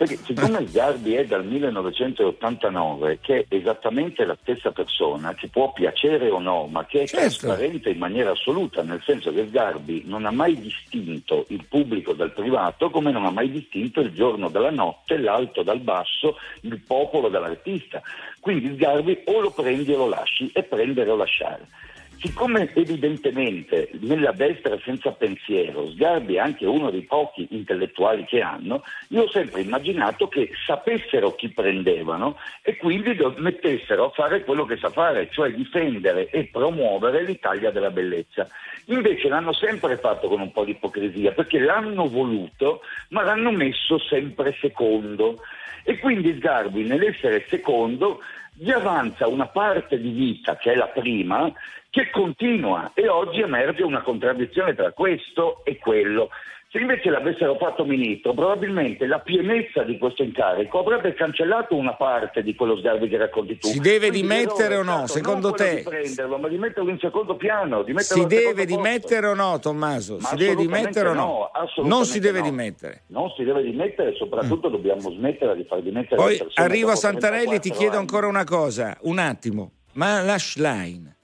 Perché 0.00 0.16
siccome 0.24 0.66
Sgarbi 0.66 1.12
è 1.12 1.26
dal 1.26 1.44
1989, 1.44 3.18
che 3.20 3.44
è 3.46 3.54
esattamente 3.54 4.24
la 4.24 4.34
stessa 4.40 4.70
persona, 4.70 5.34
che 5.34 5.48
può 5.48 5.74
piacere 5.74 6.30
o 6.30 6.38
no, 6.38 6.66
ma 6.68 6.86
che 6.86 7.02
è 7.02 7.06
certo. 7.06 7.48
trasparente 7.48 7.90
in 7.90 7.98
maniera 7.98 8.30
assoluta, 8.30 8.82
nel 8.82 9.02
senso 9.04 9.30
che 9.30 9.46
Sgarbi 9.46 10.04
non 10.06 10.24
ha 10.24 10.30
mai 10.30 10.58
distinto 10.58 11.44
il 11.48 11.66
pubblico 11.68 12.14
dal 12.14 12.32
privato, 12.32 12.88
come 12.88 13.12
non 13.12 13.26
ha 13.26 13.30
mai 13.30 13.50
distinto 13.50 14.00
il 14.00 14.12
giorno 14.12 14.48
dalla 14.48 14.70
notte, 14.70 15.18
l'alto 15.18 15.62
dal 15.62 15.80
basso, 15.80 16.38
il 16.62 16.80
popolo 16.80 17.28
dall'artista. 17.28 18.00
Quindi 18.40 18.72
Sgarbi 18.76 19.20
o 19.26 19.40
lo 19.40 19.50
prendi 19.50 19.92
o 19.92 19.98
lo 19.98 20.08
lasci, 20.08 20.50
e 20.54 20.62
prendere 20.62 21.10
o 21.10 21.16
lasciare. 21.16 21.66
Siccome 22.22 22.70
evidentemente 22.74 23.88
nella 24.00 24.32
destra 24.32 24.78
senza 24.84 25.10
pensiero 25.12 25.90
Sgarbi 25.90 26.34
è 26.34 26.38
anche 26.38 26.66
uno 26.66 26.90
dei 26.90 27.04
pochi 27.04 27.48
intellettuali 27.52 28.26
che 28.26 28.42
hanno, 28.42 28.82
io 29.08 29.22
ho 29.22 29.30
sempre 29.30 29.62
immaginato 29.62 30.28
che 30.28 30.50
sapessero 30.66 31.34
chi 31.34 31.48
prendevano 31.48 32.36
e 32.60 32.76
quindi 32.76 33.16
mettessero 33.38 34.04
a 34.04 34.10
fare 34.10 34.44
quello 34.44 34.66
che 34.66 34.76
sa 34.76 34.90
fare, 34.90 35.30
cioè 35.30 35.50
difendere 35.54 36.28
e 36.28 36.44
promuovere 36.44 37.24
l'Italia 37.24 37.70
della 37.70 37.90
bellezza. 37.90 38.46
Invece 38.86 39.28
l'hanno 39.28 39.54
sempre 39.54 39.96
fatto 39.96 40.28
con 40.28 40.40
un 40.40 40.52
po' 40.52 40.66
di 40.66 40.72
ipocrisia, 40.72 41.32
perché 41.32 41.58
l'hanno 41.58 42.06
voluto, 42.06 42.82
ma 43.08 43.22
l'hanno 43.22 43.50
messo 43.50 43.98
sempre 43.98 44.54
secondo. 44.60 45.38
E 45.84 45.98
quindi 45.98 46.34
Sgarbi 46.34 46.84
nell'essere 46.84 47.46
secondo 47.48 48.20
gli 48.60 48.70
avanza 48.70 49.26
una 49.26 49.46
parte 49.46 49.98
di 49.98 50.10
vita, 50.10 50.56
che 50.56 50.72
è 50.72 50.74
la 50.74 50.88
prima, 50.88 51.50
che 51.88 52.10
continua 52.10 52.90
e 52.92 53.08
oggi 53.08 53.40
emerge 53.40 53.82
una 53.82 54.02
contraddizione 54.02 54.74
tra 54.74 54.92
questo 54.92 55.64
e 55.64 55.78
quello. 55.78 56.28
Se 56.72 56.78
invece 56.78 57.10
l'avessero 57.10 57.56
fatto 57.56 57.84
ministro, 57.84 58.32
probabilmente 58.32 59.04
la 59.08 59.18
pienezza 59.18 59.82
di 59.82 59.98
questo 59.98 60.22
incarico 60.22 60.78
avrebbe 60.78 61.14
cancellato 61.14 61.74
una 61.74 61.94
parte 61.94 62.44
di 62.44 62.54
quello 62.54 62.76
sgarbi 62.76 63.08
che 63.08 63.16
racconti 63.16 63.58
tu. 63.58 63.66
Si 63.66 63.80
deve 63.80 64.10
Quindi 64.10 64.20
dimettere 64.20 64.76
o 64.76 64.84
no, 64.84 65.08
secondo 65.08 65.50
te? 65.50 65.78
Di 65.78 65.82
prenderlo, 65.82 66.38
ma 66.38 66.46
di 66.46 66.58
metterlo 66.58 66.90
in 66.90 67.00
secondo 67.00 67.34
piano. 67.34 67.84
Si 67.96 68.24
deve 68.24 68.66
dimettere 68.66 69.26
o 69.26 69.34
no, 69.34 69.58
Tommaso? 69.58 70.18
Ma 70.20 70.28
si 70.28 70.36
deve 70.36 70.54
dimettere 70.54 71.08
o 71.08 71.12
no? 71.12 71.50
no 71.76 71.82
non 71.82 72.04
si 72.04 72.20
deve 72.20 72.38
no. 72.38 72.44
dimettere. 72.44 73.02
Non 73.08 73.30
si 73.30 73.42
deve 73.42 73.64
dimettere, 73.64 74.14
soprattutto 74.14 74.68
mm. 74.68 74.72
dobbiamo 74.72 75.10
smettere 75.10 75.56
di 75.56 75.64
far 75.64 75.82
dimettere 75.82 76.14
Poi 76.14 76.32
le 76.34 76.38
persone. 76.38 76.66
arrivo 76.68 76.92
a 76.92 76.94
Santarelli 76.94 77.56
e 77.56 77.58
ti 77.58 77.70
chiedo 77.70 77.96
anni. 77.96 78.02
ancora 78.02 78.28
una 78.28 78.44
cosa, 78.44 78.96
un 79.00 79.18
attimo. 79.18 79.72
Ma 79.94 80.22
la 80.22 80.38
Schlein 80.38 81.18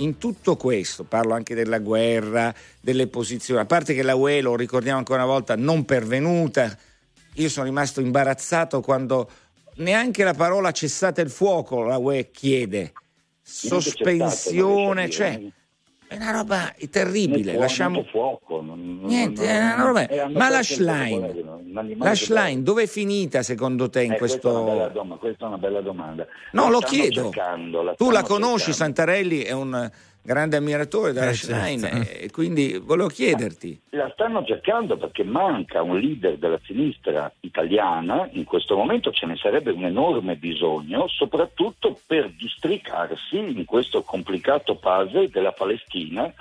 in 0.00 0.18
tutto 0.18 0.56
questo, 0.56 1.04
parlo 1.04 1.34
anche 1.34 1.54
della 1.54 1.78
guerra, 1.78 2.54
delle 2.80 3.06
posizioni, 3.06 3.60
a 3.60 3.66
parte 3.66 3.94
che 3.94 4.02
la 4.02 4.14
UE, 4.14 4.40
lo 4.40 4.56
ricordiamo 4.56 4.98
ancora 4.98 5.22
una 5.22 5.32
volta, 5.32 5.56
non 5.56 5.84
pervenuta, 5.84 6.76
io 7.34 7.48
sono 7.48 7.66
rimasto 7.66 8.00
imbarazzato 8.00 8.80
quando 8.80 9.30
neanche 9.76 10.24
la 10.24 10.34
parola 10.34 10.72
cessate 10.72 11.20
il 11.20 11.30
fuoco 11.30 11.82
la 11.82 11.98
UE 11.98 12.30
chiede, 12.30 12.92
sospensione, 13.42 15.08
cioè 15.08 15.40
è 16.10 16.16
una 16.16 16.32
roba 16.32 16.74
terribile. 16.90 17.52
Fuoco, 17.52 17.60
Lasciamo 17.60 18.02
fuoco. 18.10 18.60
Non, 18.60 18.98
Niente, 19.04 19.46
non, 19.46 19.50
è 19.50 19.74
una 19.74 19.84
roba. 19.84 20.08
È 20.08 20.26
ma 20.26 20.48
la 20.48 20.62
Schlein, 20.64 21.96
la 21.98 22.14
Schlein 22.16 22.64
dove 22.64 22.82
è 22.82 22.86
finita 22.88 23.44
secondo 23.44 23.88
te 23.88 24.02
in 24.02 24.12
eh, 24.14 24.18
questo. 24.18 24.64
Questa 24.64 24.86
è, 24.86 24.90
dom- 24.90 25.18
questa 25.18 25.44
è 25.44 25.48
una 25.48 25.58
bella 25.58 25.80
domanda. 25.80 26.26
No, 26.50 26.64
la 26.64 26.70
lo 26.70 26.78
chiedo. 26.80 27.30
La 27.32 27.94
tu 27.94 28.10
la 28.10 28.22
conosci, 28.22 28.72
cercando. 28.72 28.94
Santarelli 28.96 29.42
è 29.42 29.52
un 29.52 29.88
grande 30.22 30.56
ammiratore 30.56 31.12
della 31.12 31.30
eh, 31.30 31.34
Schlein 31.34 31.80
certo. 31.80 32.18
e 32.18 32.30
quindi 32.30 32.80
volevo 32.82 33.08
chiederti. 33.08 33.80
La 33.90 34.10
stanno 34.12 34.44
cercando 34.44 34.96
perché 34.96 35.24
manca 35.24 35.82
un 35.82 35.98
leader 35.98 36.36
della 36.36 36.60
sinistra 36.64 37.32
italiana, 37.40 38.28
in 38.32 38.44
questo 38.44 38.76
momento 38.76 39.10
ce 39.10 39.26
ne 39.26 39.36
sarebbe 39.36 39.70
un 39.70 39.84
enorme 39.84 40.36
bisogno, 40.36 41.08
soprattutto 41.08 41.98
per 42.06 42.30
districarsi 42.30 43.36
in 43.36 43.64
questo 43.64 44.02
complicato 44.02 44.76
puzzle 44.76 45.28
della 45.30 45.52
Palestina 45.52 46.32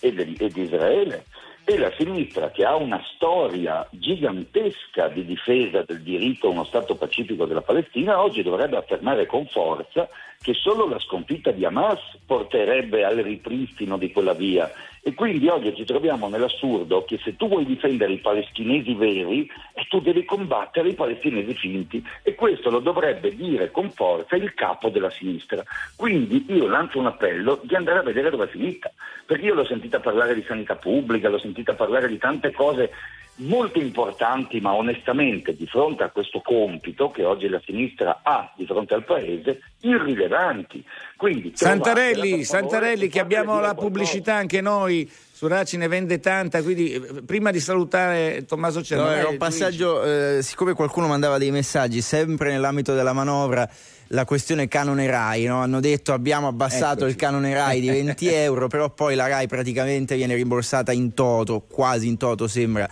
e, 0.00 0.12
di 0.12 0.60
Israele 0.60 1.24
e 1.64 1.78
la 1.78 1.90
sinistra 1.96 2.50
che 2.50 2.64
ha 2.64 2.76
una 2.76 3.02
storia 3.14 3.86
gigantesca 3.90 5.08
di 5.08 5.24
difesa 5.24 5.82
del 5.82 6.02
diritto 6.02 6.48
a 6.48 6.50
uno 6.50 6.64
Stato 6.64 6.94
pacifico 6.94 7.46
della 7.46 7.62
Palestina, 7.62 8.22
oggi 8.22 8.42
dovrebbe 8.42 8.76
affermare 8.76 9.24
con 9.24 9.46
forza 9.46 10.08
che 10.40 10.52
solo 10.52 10.86
la 10.86 10.98
sconfitta 10.98 11.52
di 11.52 11.64
Hamas 11.64 12.00
porterebbe 12.26 13.02
al 13.02 13.16
ripristino 13.16 13.96
di 13.96 14.12
quella 14.12 14.34
via. 14.34 14.70
E 15.06 15.12
quindi 15.12 15.48
oggi 15.48 15.76
ci 15.76 15.84
troviamo 15.84 16.28
nell'assurdo 16.28 17.04
che 17.04 17.20
se 17.22 17.36
tu 17.36 17.46
vuoi 17.46 17.66
difendere 17.66 18.14
i 18.14 18.20
palestinesi 18.20 18.94
veri, 18.94 19.46
eh, 19.74 19.84
tu 19.86 20.00
devi 20.00 20.24
combattere 20.24 20.88
i 20.88 20.94
palestinesi 20.94 21.52
finti. 21.52 22.02
E 22.22 22.34
questo 22.34 22.70
lo 22.70 22.78
dovrebbe 22.78 23.36
dire 23.36 23.70
con 23.70 23.90
forza 23.90 24.34
il 24.34 24.54
capo 24.54 24.88
della 24.88 25.10
sinistra. 25.10 25.62
Quindi 25.94 26.46
io 26.48 26.66
lancio 26.66 26.98
un 26.98 27.04
appello 27.04 27.60
di 27.64 27.74
andare 27.74 27.98
a 27.98 28.02
vedere 28.02 28.30
dove 28.30 28.44
è 28.44 28.48
finita. 28.48 28.90
Perché 29.26 29.44
io 29.44 29.52
l'ho 29.52 29.66
sentita 29.66 30.00
parlare 30.00 30.34
di 30.34 30.42
sanità 30.48 30.76
pubblica, 30.76 31.28
l'ho 31.28 31.38
sentita 31.38 31.74
parlare 31.74 32.08
di 32.08 32.16
tante 32.16 32.50
cose 32.52 32.90
molto 33.36 33.80
importanti, 33.80 34.60
ma 34.60 34.74
onestamente 34.74 35.56
di 35.56 35.66
fronte 35.66 36.04
a 36.04 36.10
questo 36.10 36.40
compito 36.40 37.10
che 37.10 37.24
oggi 37.24 37.48
la 37.48 37.60
sinistra 37.64 38.20
ha 38.22 38.52
di 38.56 38.66
fronte 38.66 38.94
al 38.94 39.04
Paese, 39.04 39.60
irrilevanti. 39.80 40.84
Quindi, 41.16 41.52
Santarelli, 41.54 42.44
Santarelli 42.44 43.08
che 43.08 43.20
abbiamo 43.20 43.60
la 43.60 43.74
pubblicità 43.74 44.34
anche 44.34 44.60
noi. 44.60 45.10
Su 45.36 45.48
Raci 45.48 45.76
ne 45.76 45.88
vende 45.88 46.20
tanta, 46.20 46.62
quindi 46.62 46.92
eh, 46.92 47.00
prima 47.26 47.50
di 47.50 47.58
salutare 47.58 48.44
Tommaso 48.46 48.84
Cernovelli... 48.84 49.16
No, 49.16 49.20
era 49.20 49.30
un 49.30 49.36
passaggio, 49.36 50.04
eh, 50.04 50.42
siccome 50.42 50.74
qualcuno 50.74 51.08
mandava 51.08 51.38
dei 51.38 51.50
messaggi, 51.50 52.02
sempre 52.02 52.52
nell'ambito 52.52 52.94
della 52.94 53.12
manovra, 53.12 53.68
la 54.08 54.24
questione 54.24 54.68
canone 54.68 55.08
RAI, 55.08 55.46
no? 55.46 55.60
hanno 55.60 55.80
detto 55.80 56.12
abbiamo 56.12 56.46
abbassato 56.46 56.98
Eccoci. 57.00 57.10
il 57.10 57.16
canone 57.16 57.52
RAI 57.52 57.80
di 57.80 57.88
20 57.88 58.28
euro, 58.32 58.68
però 58.68 58.90
poi 58.90 59.16
la 59.16 59.26
RAI 59.26 59.48
praticamente 59.48 60.14
viene 60.14 60.36
rimborsata 60.36 60.92
in 60.92 61.14
toto, 61.14 61.64
quasi 61.68 62.06
in 62.06 62.16
toto 62.16 62.46
sembra, 62.46 62.88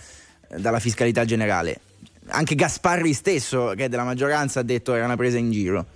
dalla 0.48 0.80
fiscalità 0.80 1.24
generale. 1.24 1.78
Anche 2.30 2.56
Gasparri 2.56 3.12
stesso, 3.12 3.72
che 3.76 3.84
è 3.84 3.88
della 3.88 4.02
maggioranza, 4.02 4.58
ha 4.58 4.64
detto 4.64 4.90
che 4.90 4.96
era 4.96 5.06
una 5.06 5.16
presa 5.16 5.38
in 5.38 5.52
giro. 5.52 5.86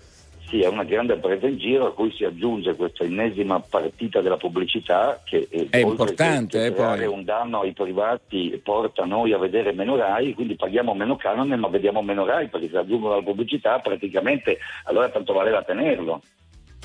Sì, 0.49 0.61
è 0.61 0.69
una 0.69 0.85
grande 0.85 1.17
presa 1.17 1.49
in 1.49 1.59
giro 1.59 1.87
a 1.87 1.93
cui 1.93 2.13
si 2.13 2.25
aggiunge 2.25 2.77
questa 2.77 3.03
ennesima 3.03 3.59
partita 3.59 4.21
della 4.21 4.37
pubblicità 4.37 5.21
che 5.25 5.49
è, 5.51 5.67
è 5.71 5.79
importante. 5.79 6.73
Che, 6.73 7.03
eh, 7.03 7.07
un 7.07 7.25
danno 7.25 7.61
ai 7.61 7.73
privati 7.73 8.61
porta 8.63 9.05
noi 9.05 9.33
a 9.33 9.39
vedere 9.39 9.73
meno 9.73 9.97
RAI, 9.97 10.35
quindi 10.35 10.55
paghiamo 10.55 10.95
meno 10.95 11.17
canone 11.17 11.57
ma 11.57 11.67
vediamo 11.67 12.01
meno 12.01 12.25
RAI 12.25 12.49
perché 12.49 12.69
se 12.69 12.79
aggiungono 12.79 13.17
la 13.17 13.23
pubblicità 13.23 13.81
praticamente 13.81 14.59
allora 14.85 15.09
tanto 15.09 15.33
valeva 15.33 15.63
tenerlo. 15.65 16.23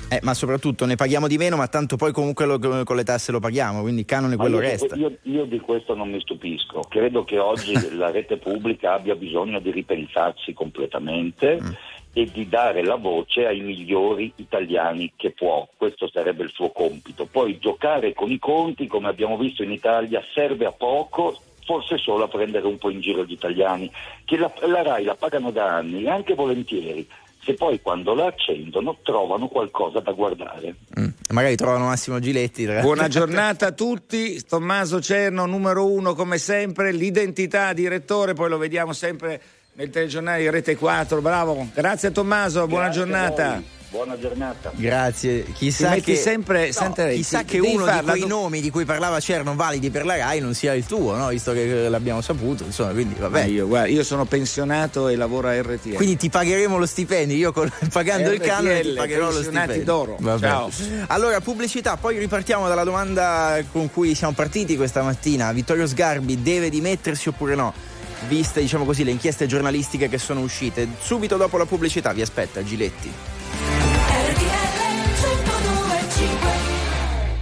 Eh, 0.09 0.19
ma 0.23 0.33
soprattutto 0.33 0.85
ne 0.85 0.95
paghiamo 0.95 1.27
di 1.27 1.37
meno, 1.37 1.55
ma 1.55 1.67
tanto 1.67 1.95
poi 1.95 2.11
comunque 2.11 2.45
lo, 2.45 2.57
con 2.59 2.95
le 2.95 3.03
tasse 3.03 3.31
lo 3.31 3.39
paghiamo, 3.39 3.81
quindi 3.81 4.01
il 4.01 4.07
canone 4.07 4.35
quello 4.35 4.55
io, 4.55 4.61
resta. 4.61 4.95
Io, 4.95 5.15
io, 5.21 5.45
di 5.45 5.59
questo 5.59 5.93
non 5.93 6.09
mi 6.09 6.19
stupisco, 6.19 6.81
credo 6.89 7.23
che 7.23 7.37
oggi 7.37 7.73
la 7.95 8.09
rete 8.09 8.37
pubblica 8.37 8.93
abbia 8.93 9.15
bisogno 9.15 9.59
di 9.59 9.71
ripensarsi 9.71 10.51
completamente. 10.51 11.59
Mm 11.61 11.69
e 12.13 12.29
di 12.31 12.47
dare 12.49 12.83
la 12.83 12.95
voce 12.95 13.45
ai 13.45 13.61
migliori 13.61 14.33
italiani 14.35 15.13
che 15.15 15.31
può. 15.31 15.67
Questo 15.77 16.09
sarebbe 16.09 16.43
il 16.43 16.51
suo 16.51 16.71
compito. 16.71 17.25
Poi 17.25 17.57
giocare 17.57 18.13
con 18.13 18.31
i 18.31 18.39
conti, 18.39 18.87
come 18.87 19.07
abbiamo 19.07 19.37
visto 19.37 19.63
in 19.63 19.71
Italia, 19.71 20.21
serve 20.33 20.65
a 20.65 20.71
poco, 20.71 21.39
forse 21.65 21.97
solo 21.97 22.25
a 22.25 22.27
prendere 22.27 22.67
un 22.67 22.77
po' 22.77 22.89
in 22.89 22.99
giro 22.99 23.23
gli 23.23 23.31
italiani, 23.31 23.89
che 24.25 24.37
la, 24.37 24.51
la 24.67 24.81
RAI 24.81 25.05
la 25.05 25.15
pagano 25.15 25.51
da 25.51 25.75
anni, 25.75 26.07
anche 26.07 26.33
volentieri. 26.33 27.07
Se 27.43 27.55
poi 27.55 27.81
quando 27.81 28.13
la 28.13 28.27
accendono 28.27 28.97
trovano 29.01 29.47
qualcosa 29.47 29.99
da 29.99 30.11
guardare. 30.11 30.75
Mm, 30.99 31.07
magari 31.29 31.55
trovano 31.55 31.85
Massimo 31.85 32.19
Giletti. 32.19 32.67
Buona 32.67 33.07
giornata 33.07 33.67
a 33.67 33.71
tutti, 33.71 34.39
Tommaso 34.45 35.01
Cerno, 35.01 35.47
numero 35.47 35.91
uno 35.91 36.13
come 36.13 36.37
sempre, 36.37 36.91
l'identità 36.91 37.73
direttore, 37.73 38.33
poi 38.33 38.47
lo 38.47 38.59
vediamo 38.59 38.93
sempre 38.93 39.41
nel 39.73 39.89
telegiornale 39.89 40.49
Rete 40.49 40.75
4. 40.75 41.21
Bravo, 41.21 41.67
grazie 41.73 42.11
Tommaso, 42.11 42.67
buona 42.67 42.85
grazie 42.85 43.01
giornata. 43.01 43.79
Buona 43.91 44.17
giornata. 44.17 44.71
Grazie. 44.73 45.43
Chissà 45.51 45.95
che, 45.95 46.15
sempre, 46.15 46.67
no, 46.67 46.71
Sante, 46.71 47.13
chissà 47.13 47.43
che 47.43 47.59
uno 47.59 47.85
di 47.85 47.99
quei 48.05 48.21
do... 48.21 48.27
nomi 48.27 48.61
di 48.61 48.69
cui 48.69 48.85
parlava 48.85 49.19
Cerno 49.19 49.53
validi 49.53 49.89
per 49.89 50.05
la 50.05 50.15
RAI 50.15 50.39
non 50.39 50.53
sia 50.53 50.73
il 50.73 50.85
tuo, 50.85 51.13
no? 51.17 51.27
visto 51.27 51.51
che 51.51 51.89
l'abbiamo 51.89 52.21
saputo. 52.21 52.63
Insomma, 52.63 52.91
quindi 52.91 53.15
vabbè. 53.19 53.43
Io, 53.47 53.67
guarda, 53.67 53.89
io, 53.89 54.05
sono 54.05 54.23
pensionato 54.23 55.09
e 55.09 55.17
lavoro 55.17 55.49
a 55.49 55.61
RTL. 55.61 55.95
Quindi 55.95 56.15
ti 56.15 56.29
pagheremo 56.29 56.77
lo 56.77 56.85
stipendio. 56.85 57.35
Io 57.35 57.51
con, 57.51 57.69
pagando 57.91 58.29
RTL, 58.29 58.35
il 58.35 58.39
canone 58.39 58.79
ti 58.79 58.93
pagherò 58.93 59.29
lo 59.29 59.41
stipendio. 59.41 59.83
d'oro. 59.83 60.15
Vabbè. 60.21 60.47
Ciao. 60.47 60.71
Allora, 61.07 61.41
pubblicità, 61.41 61.97
poi 61.97 62.17
ripartiamo 62.17 62.69
dalla 62.69 62.85
domanda 62.85 63.61
con 63.73 63.91
cui 63.91 64.15
siamo 64.15 64.31
partiti 64.31 64.77
questa 64.77 65.01
mattina. 65.01 65.51
Vittorio 65.51 65.85
Sgarbi 65.85 66.41
deve 66.41 66.69
dimettersi 66.69 67.27
oppure 67.27 67.55
no? 67.55 67.73
Viste 68.27 68.61
diciamo 68.61 68.85
così, 68.85 69.03
le 69.03 69.11
inchieste 69.11 69.45
giornalistiche 69.45 70.09
che 70.09 70.17
sono 70.17 70.41
uscite. 70.41 70.87
Subito 70.99 71.37
dopo 71.37 71.57
la 71.57 71.65
pubblicità 71.65 72.13
vi 72.13 72.21
aspetta 72.21 72.63
Giletti. 72.63 73.11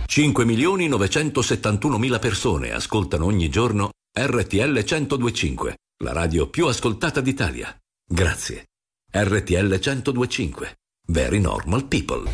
5 0.06 0.44
milioni 0.44 0.88
971 0.88 1.98
mila 1.98 2.20
persone 2.20 2.72
ascoltano 2.72 3.26
ogni 3.26 3.48
giorno 3.48 3.92
RTL 4.12 4.84
1025, 4.84 5.76
la 6.04 6.14
radio 6.14 6.50
più 6.50 6.66
ascoltata 6.66 7.22
d'Italia. 7.22 7.74
Grazie. 8.06 8.66
RTL 9.12 9.80
1025. 9.80 10.76
Very 11.08 11.40
normal 11.40 11.86
people. 11.86 12.32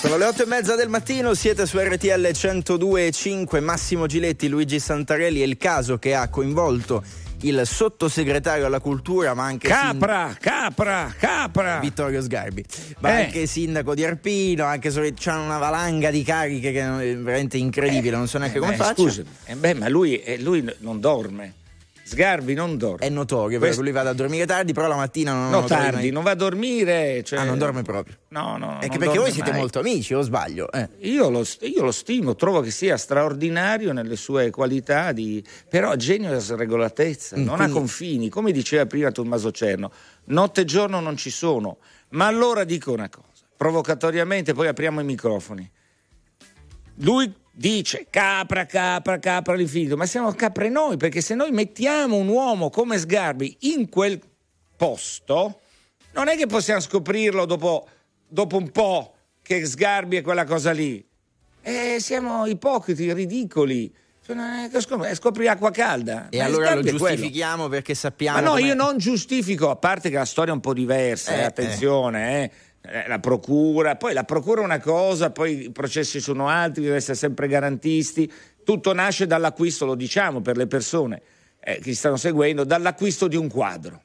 Sono 0.00 0.16
le 0.16 0.26
otto 0.26 0.44
e 0.44 0.46
mezza 0.46 0.76
del 0.76 0.88
mattino, 0.88 1.34
siete 1.34 1.66
su 1.66 1.76
RTL 1.78 2.06
102.5, 2.06 3.60
Massimo 3.60 4.06
Giletti, 4.06 4.48
Luigi 4.48 4.78
Santarelli 4.78 5.40
è 5.40 5.44
il 5.44 5.56
caso 5.56 5.98
che 5.98 6.14
ha 6.14 6.28
coinvolto 6.28 7.02
il 7.42 7.62
sottosegretario 7.64 8.66
alla 8.66 8.80
cultura, 8.80 9.34
ma 9.34 9.44
anche 9.44 9.68
Capra, 9.68 10.28
sin... 10.28 10.36
Capra, 10.40 11.14
Capra 11.16 11.78
Vittorio 11.80 12.20
Sgarbi, 12.20 12.64
ma 13.00 13.10
eh. 13.10 13.24
anche 13.24 13.46
sindaco 13.46 13.94
di 13.94 14.04
Arpino, 14.04 14.64
anche 14.64 14.90
se 14.90 15.14
c'è 15.14 15.34
una 15.34 15.58
valanga 15.58 16.10
di 16.10 16.22
cariche 16.22 16.72
che 16.72 16.80
è 16.80 17.16
veramente 17.16 17.56
incredibile, 17.58 18.14
eh. 18.14 18.18
non 18.18 18.28
so 18.28 18.38
neanche 18.38 18.58
eh, 18.58 18.60
come 18.60 18.72
beh, 18.72 18.78
faccia. 18.78 18.94
Scusa, 18.94 19.22
eh 19.44 19.54
beh, 19.54 19.74
ma 19.74 19.88
lui, 19.88 20.20
eh, 20.20 20.40
lui 20.40 20.64
non 20.78 21.00
dorme. 21.00 21.54
Sgarbi 22.08 22.54
non 22.54 22.78
dorme. 22.78 23.04
È 23.04 23.10
notorio, 23.10 23.58
Questo... 23.58 23.82
lui 23.82 23.92
va 23.92 24.00
a 24.00 24.12
dormire 24.14 24.46
tardi, 24.46 24.72
però 24.72 24.88
la 24.88 24.96
mattina 24.96 25.34
non 25.34 25.50
No, 25.50 25.64
tardi, 25.64 25.96
mai... 25.96 26.10
non 26.10 26.22
va 26.22 26.30
a 26.30 26.34
dormire. 26.34 27.22
Cioè... 27.22 27.40
Ah, 27.40 27.44
non 27.44 27.58
dorme 27.58 27.82
proprio. 27.82 28.16
No, 28.28 28.56
no. 28.56 28.78
È 28.78 28.88
che 28.88 28.96
perché 28.96 29.18
voi 29.18 29.30
siete 29.30 29.50
mai. 29.50 29.58
molto 29.58 29.80
amici, 29.80 30.14
o 30.14 30.22
sbaglio? 30.22 30.72
Eh. 30.72 30.88
Io, 31.00 31.28
lo, 31.28 31.44
io, 31.60 31.82
lo, 31.82 31.92
stimo, 31.92 32.34
trovo 32.34 32.60
che 32.60 32.70
sia 32.70 32.96
straordinario 32.96 33.92
nelle 33.92 34.16
sue 34.16 34.48
qualità, 34.48 35.12
di... 35.12 35.44
però 35.68 35.94
genio 35.96 36.32
di 36.32 36.40
sregolatezza, 36.40 37.36
mm, 37.36 37.44
non 37.44 37.56
quindi... 37.56 37.72
ha 37.72 37.76
confini. 37.76 38.28
Come 38.30 38.52
diceva 38.52 38.86
prima 38.86 39.10
Tommaso 39.10 39.50
Cerno, 39.50 39.92
notte 40.26 40.62
e 40.62 40.64
giorno 40.64 41.00
non 41.00 41.16
ci 41.18 41.28
sono. 41.28 41.76
Ma 42.10 42.26
allora 42.26 42.64
dico 42.64 42.90
una 42.90 43.10
cosa, 43.10 43.44
provocatoriamente, 43.54 44.54
poi 44.54 44.68
apriamo 44.68 45.00
i 45.00 45.04
microfoni. 45.04 45.70
Lui 47.00 47.32
dice 47.58 48.06
capra, 48.08 48.66
capra, 48.66 49.18
capra 49.18 49.54
all'infinito, 49.54 49.96
ma 49.96 50.06
siamo 50.06 50.32
capre 50.32 50.68
noi, 50.68 50.96
perché 50.96 51.20
se 51.20 51.34
noi 51.34 51.50
mettiamo 51.50 52.14
un 52.14 52.28
uomo 52.28 52.70
come 52.70 52.98
Sgarbi 52.98 53.56
in 53.62 53.88
quel 53.88 54.20
posto, 54.76 55.60
non 56.12 56.28
è 56.28 56.36
che 56.36 56.46
possiamo 56.46 56.80
scoprirlo 56.80 57.46
dopo, 57.46 57.88
dopo 58.28 58.56
un 58.56 58.70
po' 58.70 59.14
che 59.42 59.66
Sgarbi 59.66 60.16
è 60.16 60.22
quella 60.22 60.44
cosa 60.44 60.70
lì. 60.70 61.04
E 61.60 61.96
siamo 61.98 62.46
ipocriti, 62.46 63.12
ridicoli. 63.12 63.92
Cioè, 64.24 65.14
scopri 65.14 65.48
acqua 65.48 65.70
calda. 65.70 66.28
E 66.28 66.40
allora 66.40 66.74
lo 66.74 66.82
giustifichiamo 66.82 67.68
perché 67.68 67.94
sappiamo. 67.94 68.40
Ma 68.40 68.46
no, 68.46 68.58
io 68.58 68.74
non 68.74 68.98
giustifico, 68.98 69.70
a 69.70 69.76
parte 69.76 70.10
che 70.10 70.16
la 70.16 70.26
storia 70.26 70.52
è 70.52 70.54
un 70.54 70.60
po' 70.60 70.74
diversa, 70.74 71.34
eh, 71.34 71.42
attenzione, 71.42 72.28
eh. 72.28 72.42
eh 72.42 72.44
eh, 72.44 72.50
la 73.06 73.18
procura, 73.18 73.96
poi 73.96 74.14
la 74.14 74.24
procura 74.24 74.60
è 74.60 74.64
una 74.64 74.80
cosa, 74.80 75.30
poi 75.30 75.64
i 75.64 75.70
processi 75.70 76.20
sono 76.20 76.48
altri, 76.48 76.86
essere 76.88 77.16
sempre 77.16 77.48
garantisti, 77.48 78.30
tutto 78.64 78.92
nasce 78.92 79.26
dall'acquisto, 79.26 79.84
lo 79.84 79.94
diciamo 79.94 80.40
per 80.40 80.56
le 80.56 80.66
persone 80.66 81.22
eh, 81.60 81.78
che 81.80 81.94
stanno 81.94 82.16
seguendo, 82.16 82.64
dall'acquisto 82.64 83.28
di 83.28 83.36
un 83.36 83.48
quadro. 83.48 84.02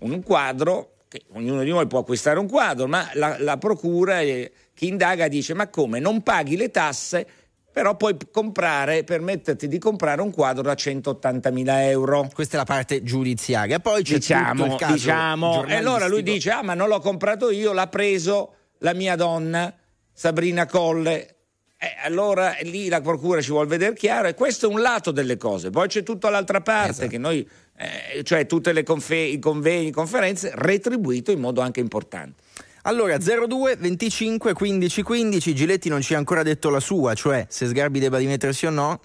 Un 0.00 0.22
quadro, 0.22 0.96
che 1.08 1.22
ognuno 1.32 1.62
di 1.62 1.70
noi 1.70 1.86
può 1.86 2.00
acquistare 2.00 2.38
un 2.38 2.48
quadro, 2.48 2.86
ma 2.86 3.08
la, 3.14 3.36
la 3.38 3.56
procura, 3.56 4.20
eh, 4.20 4.52
chi 4.74 4.88
indaga 4.88 5.28
dice 5.28 5.54
ma 5.54 5.68
come 5.68 6.00
non 6.00 6.22
paghi 6.22 6.56
le 6.56 6.70
tasse 6.70 7.26
però 7.74 7.96
puoi 7.96 8.16
comprare, 8.30 9.02
permetterti 9.02 9.66
di 9.66 9.78
comprare 9.78 10.22
un 10.22 10.30
quadro 10.30 10.62
da 10.62 10.74
180.000 10.74 11.80
euro. 11.88 12.30
Questa 12.32 12.54
è 12.54 12.58
la 12.58 12.64
parte 12.64 13.02
giudiziaria. 13.02 13.80
Poi 13.80 14.04
c'è 14.04 14.14
diciamo, 14.14 14.62
tutto 14.62 14.74
il 14.74 14.78
caso 14.78 14.92
diciamo, 14.92 15.66
e 15.66 15.74
allora 15.74 16.06
lui 16.06 16.22
dice: 16.22 16.52
Ah, 16.52 16.62
ma 16.62 16.74
non 16.74 16.86
l'ho 16.86 17.00
comprato 17.00 17.50
io, 17.50 17.72
l'ha 17.72 17.88
preso 17.88 18.54
la 18.78 18.94
mia 18.94 19.16
donna, 19.16 19.74
Sabrina 20.12 20.66
Colle. 20.66 21.34
Eh, 21.76 21.96
allora 22.04 22.54
lì 22.62 22.88
la 22.88 23.00
procura 23.00 23.40
ci 23.40 23.50
vuole 23.50 23.66
vedere 23.66 23.92
chiaro, 23.94 24.28
e 24.28 24.34
questo 24.34 24.70
è 24.70 24.72
un 24.72 24.80
lato 24.80 25.10
delle 25.10 25.36
cose. 25.36 25.70
Poi 25.70 25.88
c'è 25.88 26.04
tutta 26.04 26.30
l'altra 26.30 26.60
parte, 26.60 26.90
esatto. 26.90 27.08
che 27.08 27.18
noi, 27.18 27.44
eh, 27.76 28.22
cioè 28.22 28.46
tutte 28.46 28.72
le 28.72 28.84
confe- 28.84 29.16
i 29.16 29.40
convegni, 29.40 29.90
conferenze, 29.90 30.52
retribuito 30.54 31.32
in 31.32 31.40
modo 31.40 31.60
anche 31.60 31.80
importante. 31.80 32.43
Allora 32.86 33.16
02 33.16 33.76
25 33.76 34.52
15 34.52 35.02
15 35.02 35.54
Giletti 35.54 35.88
non 35.88 36.02
ci 36.02 36.14
ha 36.14 36.18
ancora 36.18 36.42
detto 36.42 36.68
la 36.68 36.80
sua, 36.80 37.14
cioè 37.14 37.46
se 37.48 37.66
Sgarbi 37.66 37.98
debba 37.98 38.18
dimettersi 38.18 38.66
o 38.66 38.70
no. 38.70 39.00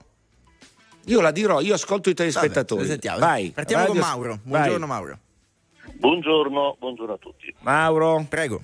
Io 1.05 1.21
la 1.21 1.31
dirò, 1.31 1.61
io 1.61 1.75
ascolto 1.75 2.09
i 2.09 2.13
telespettatori. 2.13 2.85
Vabbè, 2.85 3.17
Vai. 3.17 3.51
Partiamo 3.51 3.85
Radio... 3.85 4.01
con 4.01 4.09
Mauro. 4.09 4.39
Buongiorno 4.43 4.85
Vai. 4.85 4.87
Mauro. 4.87 5.19
Buongiorno, 5.93 6.75
buongiorno 6.77 7.13
a 7.13 7.17
tutti. 7.17 7.55
Mauro, 7.61 8.25
prego. 8.27 8.61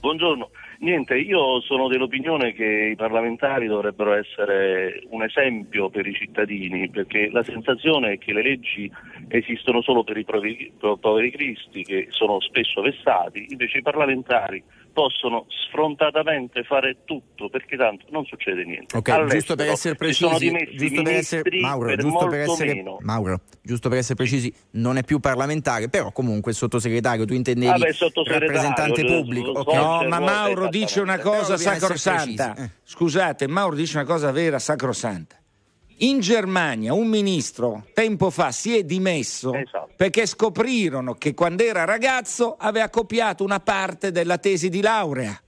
Buongiorno. 0.00 0.50
Niente, 0.78 1.16
io 1.16 1.60
sono 1.60 1.88
dell'opinione 1.88 2.52
che 2.52 2.90
i 2.92 2.96
parlamentari 2.96 3.66
dovrebbero 3.66 4.14
essere 4.14 5.02
un 5.10 5.22
esempio 5.22 5.88
per 5.88 6.06
i 6.06 6.14
cittadini, 6.14 6.90
perché 6.90 7.30
la 7.30 7.42
sensazione 7.42 8.12
è 8.12 8.18
che 8.18 8.32
le 8.32 8.42
leggi 8.42 8.90
esistono 9.28 9.82
solo 9.82 10.04
per 10.04 10.16
i 10.16 10.24
poveri, 10.24 10.72
poveri 10.78 11.30
cristi 11.30 11.82
che 11.82 12.08
sono 12.10 12.40
spesso 12.40 12.80
vessati, 12.82 13.46
invece 13.50 13.78
i 13.78 13.82
parlamentari 13.82 14.62
possono 14.94 15.46
sfrontatamente 15.66 16.62
fare 16.62 16.98
tutto 17.04 17.50
perché 17.50 17.76
tanto 17.76 18.06
non 18.10 18.24
succede 18.24 18.64
niente. 18.64 18.96
Ok, 18.96 19.08
All'estero 19.08 19.38
giusto 19.38 19.56
per 19.56 19.68
essere 19.68 19.94
precisi, 19.96 20.68
giusto 20.76 21.02
per 21.02 21.12
essere, 21.12 21.60
Mauro, 21.60 21.88
per 21.88 21.98
giusto 21.98 22.26
per 22.28 22.40
essere, 22.40 22.84
Mauro, 23.00 23.40
giusto 23.60 23.88
per 23.90 23.98
essere 23.98 24.14
precisi, 24.14 24.54
non 24.72 24.96
è 24.96 25.02
più 25.02 25.18
parlamentare, 25.18 25.88
però 25.90 26.12
comunque 26.12 26.52
sottosegretario, 26.52 27.26
tu 27.26 27.34
intendevi 27.34 27.78
Vabbè, 27.78 27.92
rappresentante 28.38 29.04
pubblico. 29.04 29.50
Okay. 29.58 29.74
No, 29.74 30.08
ma 30.08 30.20
Mauro 30.20 30.68
dice 30.68 31.00
una 31.00 31.18
cosa 31.18 31.56
sacrosanta. 31.58 32.54
Eh. 32.56 32.70
Scusate, 32.84 33.48
Mauro 33.48 33.74
dice 33.74 33.98
una 33.98 34.06
cosa 34.06 34.30
vera, 34.30 34.58
sacrosanta. 34.58 35.36
In 35.98 36.18
Germania 36.18 36.92
un 36.92 37.06
ministro 37.06 37.86
tempo 37.94 38.30
fa 38.30 38.50
si 38.50 38.76
è 38.76 38.82
dimesso 38.82 39.54
esatto. 39.54 39.90
perché 39.96 40.26
scoprirono 40.26 41.14
che 41.14 41.34
quando 41.34 41.62
era 41.62 41.84
ragazzo 41.84 42.56
aveva 42.58 42.88
copiato 42.88 43.44
una 43.44 43.60
parte 43.60 44.10
della 44.10 44.38
tesi 44.38 44.68
di 44.68 44.80
laurea. 44.80 45.38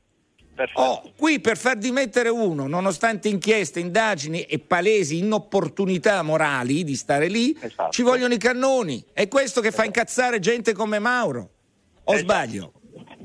Oh, 0.75 1.03
qui 1.19 1.41
per 1.41 1.59
far 1.59 1.77
dimettere 1.77 2.31
uno, 2.31 2.67
nonostante 2.67 3.29
inchieste, 3.29 3.81
indagini 3.81 4.43
e 4.43 4.59
palesi 4.59 5.19
inopportunità 5.19 6.23
morali 6.23 6.83
di 6.83 6.95
stare 6.95 7.29
lì, 7.29 7.55
esatto. 7.61 7.91
ci 7.91 8.03
vogliono 8.03 8.33
i 8.33 8.39
cannoni. 8.39 9.05
È 9.13 9.29
questo 9.29 9.61
che 9.61 9.69
esatto. 9.69 9.83
fa 9.83 9.89
incazzare 9.89 10.39
gente 10.39 10.73
come 10.73 10.99
Mauro. 10.99 11.51
O 12.05 12.15
esatto. 12.15 12.19
sbaglio? 12.19 12.73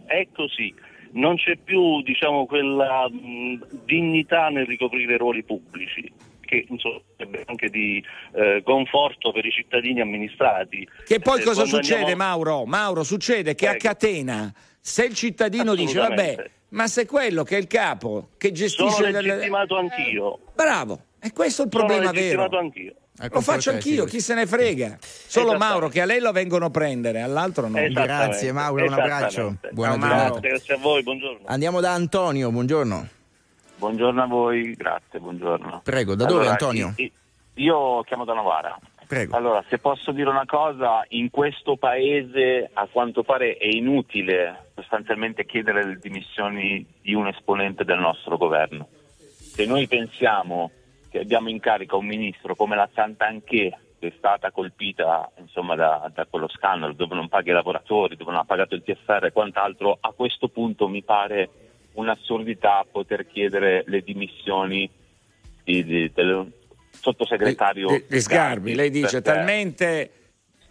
È 0.05 0.27
così. 0.33 0.73
Non 1.13 1.35
c'è 1.35 1.55
più, 1.55 2.01
diciamo, 2.01 2.45
quella 2.45 3.07
mh, 3.09 3.83
dignità 3.85 4.49
nel 4.49 4.65
ricoprire 4.65 5.15
ruoli 5.15 5.43
pubblici 5.43 6.11
che 6.51 6.65
insomma, 6.67 6.99
anche 7.45 7.69
di 7.69 8.03
eh, 8.33 8.61
conforto 8.65 9.31
per 9.31 9.45
i 9.45 9.51
cittadini 9.51 10.01
amministrati. 10.01 10.85
Che 11.05 11.19
poi 11.19 11.39
eh, 11.39 11.43
cosa 11.43 11.63
succede 11.63 12.11
andiamo... 12.11 12.23
Mauro? 12.23 12.65
Mauro, 12.65 13.03
succede 13.03 13.55
che 13.55 13.67
Prego. 13.67 13.87
a 13.87 13.89
catena 13.89 14.53
se 14.81 15.05
il 15.05 15.13
cittadino 15.13 15.75
dice 15.75 15.99
vabbè 15.99 16.49
Ma 16.69 16.87
se 16.87 17.05
quello 17.05 17.43
che 17.43 17.55
è 17.55 17.59
il 17.59 17.67
capo 17.67 18.31
che 18.37 18.51
gestisce... 18.51 19.03
Sono 19.03 19.21
legittimato 19.21 19.77
anch'io. 19.77 20.39
Bravo, 20.53 20.99
e 21.21 21.31
questo 21.31 21.61
è 21.61 21.65
il 21.65 21.71
problema 21.71 22.05
Sono 22.05 22.11
legittimato 22.13 22.49
vero. 22.49 22.61
anch'io. 22.61 22.95
Ecco, 23.23 23.35
Lo 23.35 23.41
faccio 23.41 23.69
anch'io, 23.69 24.05
chi 24.05 24.19
se 24.19 24.33
ne 24.33 24.47
frega. 24.47 24.97
Solo 24.99 25.55
Mauro 25.55 25.89
che 25.89 26.01
a 26.01 26.05
lei 26.05 26.19
lo 26.19 26.31
vengono 26.31 26.65
a 26.65 26.69
prendere, 26.69 27.21
all'altro 27.21 27.67
no. 27.67 27.79
Grazie, 27.89 28.51
Mauro, 28.51 28.85
un 28.85 28.93
abbraccio. 28.93 29.57
Buona 29.71 29.91
Ciao, 29.91 29.99
giornata. 29.99 30.23
Mauro. 30.23 30.39
Grazie 30.39 30.73
a 30.73 30.77
voi, 30.77 31.03
buongiorno. 31.03 31.41
Andiamo 31.45 31.79
da 31.79 31.93
Antonio, 31.93 32.49
buongiorno. 32.51 33.19
Buongiorno 33.85 34.21
a 34.21 34.27
voi, 34.27 34.75
grazie, 34.75 35.19
buongiorno. 35.19 35.81
Prego, 35.83 36.13
da 36.13 36.25
dove 36.25 36.41
Allora, 36.41 36.51
Antonio? 36.51 36.93
i- 36.97 37.03
i- 37.05 37.11
Io 37.63 38.01
chiamo 38.03 38.25
da 38.25 38.33
Novara. 38.35 38.77
Prego. 39.07 39.35
Allora, 39.35 39.63
se 39.67 39.79
posso 39.79 40.11
dire 40.11 40.29
una 40.29 40.45
cosa, 40.45 41.03
in 41.09 41.31
questo 41.31 41.77
paese 41.77 42.69
a 42.71 42.87
quanto 42.91 43.23
pare 43.23 43.57
è 43.57 43.65
inutile 43.65 44.67
sostanzialmente 44.75 45.45
chiedere 45.47 45.83
le 45.83 45.97
dimissioni 45.99 46.85
di 47.01 47.15
un 47.15 47.25
esponente 47.27 47.83
del 47.83 47.97
nostro 47.97 48.37
governo. 48.37 48.87
Se 49.17 49.65
noi 49.65 49.87
pensiamo 49.87 50.69
che 51.09 51.17
abbiamo 51.19 51.49
in 51.49 51.59
carica 51.59 51.95
un 51.95 52.05
ministro 52.05 52.53
come 52.55 52.75
la 52.75 52.87
Santanché, 52.93 53.75
che 53.99 54.07
è 54.09 54.13
stata 54.15 54.51
colpita 54.51 55.27
insomma, 55.39 55.73
da, 55.73 56.07
da 56.13 56.27
quello 56.29 56.47
scandalo, 56.47 56.93
dove 56.93 57.15
non 57.15 57.29
paga 57.29 57.49
i 57.49 57.55
lavoratori, 57.55 58.15
dove 58.15 58.29
non 58.29 58.41
ha 58.41 58.45
pagato 58.45 58.75
il 58.75 58.83
TFR 58.83 59.25
e 59.25 59.31
quant'altro, 59.31 59.97
a 59.99 60.11
questo 60.15 60.49
punto 60.49 60.87
mi 60.87 61.01
pare 61.01 61.49
un'assurdità 61.93 62.85
poter 62.89 63.27
chiedere 63.27 63.83
le 63.87 64.01
dimissioni 64.01 64.89
di- 65.63 65.83
di- 65.83 66.11
del 66.13 66.51
sottosegretario 66.91 67.87
Di- 67.87 68.05
di 68.07 68.19
Sgarbi, 68.21 68.75
lei 68.75 68.89
dice 68.89 69.21
perché- 69.21 69.31
talmente. 69.31 70.11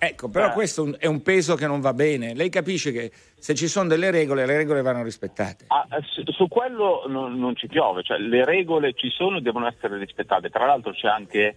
Ecco, 0.02 0.30
però 0.30 0.48
Eh. 0.48 0.52
questo 0.52 0.96
è 0.98 1.06
un- 1.06 1.20
peso 1.20 1.56
che 1.56 1.66
non 1.66 1.80
va 1.83 1.92
bene. 1.92 2.35
Lei 2.35 2.48
capisce 2.48 2.90
che 2.90 3.11
se 3.38 3.54
ci 3.54 3.68
sono 3.68 3.87
delle 3.87 4.11
regole, 4.11 4.46
le 4.46 4.56
regole 4.56 4.80
vanno 4.80 5.02
rispettate. 5.02 5.66
Ah, 5.68 5.87
su, 6.02 6.22
su 6.33 6.48
quello 6.48 7.04
non, 7.06 7.38
non 7.38 7.54
ci 7.54 7.66
piove, 7.66 8.02
cioè, 8.02 8.16
le 8.16 8.46
regole 8.46 8.94
ci 8.94 9.11
sono 9.11 9.37
e 9.37 9.40
devono 9.42 9.66
essere 9.66 9.98
rispettate. 9.98 10.48
Tra 10.48 10.64
l'altro 10.64 10.92
c'è 10.92 11.06
anche 11.09 11.56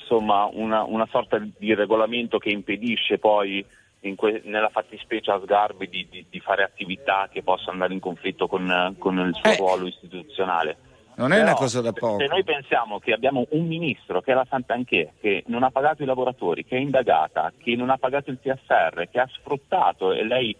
insomma, 0.00 0.48
una, 0.50 0.84
una 0.84 1.06
sorta 1.10 1.38
di 1.58 1.74
regolamento 1.74 2.38
che 2.38 2.48
impedisce 2.48 3.18
poi 3.18 3.62
que- 4.14 4.42
nella 4.44 4.68
fattispecie 4.68 5.30
a 5.32 5.40
Sgarbi 5.42 5.88
di, 5.88 6.06
di- 6.08 6.26
di 6.30 6.40
fare 6.40 6.62
attività 6.62 7.28
che 7.32 7.42
possano 7.42 7.72
andare 7.72 7.94
in 7.94 8.00
conflitto 8.00 8.46
con, 8.46 8.94
con 8.98 9.18
il 9.18 9.34
suo 9.34 9.50
Eh. 9.50 9.56
ruolo 9.56 9.86
istituzionale. 9.86 10.76
Non 11.16 11.32
è 11.32 11.36
Però, 11.36 11.46
una 11.46 11.54
cosa 11.56 11.80
da 11.80 11.92
se- 11.92 11.98
poco. 11.98 12.18
Se 12.18 12.26
noi 12.26 12.44
pensiamo 12.44 12.98
che 12.98 13.12
abbiamo 13.14 13.46
un 13.50 13.66
ministro 13.66 14.20
che 14.20 14.32
è 14.32 14.34
la 14.34 14.46
Santanché, 14.48 15.14
che 15.18 15.44
non 15.46 15.62
ha 15.62 15.70
pagato 15.70 16.02
i 16.02 16.06
lavoratori, 16.06 16.64
che 16.66 16.76
è 16.76 16.80
indagata, 16.80 17.52
che 17.56 17.74
non 17.74 17.88
ha 17.88 17.96
pagato 17.96 18.30
il 18.30 18.38
TFR, 18.38 19.08
che 19.10 19.18
ha 19.18 19.26
sfruttato 19.32 20.12
e 20.12 20.22
lei 20.24 20.54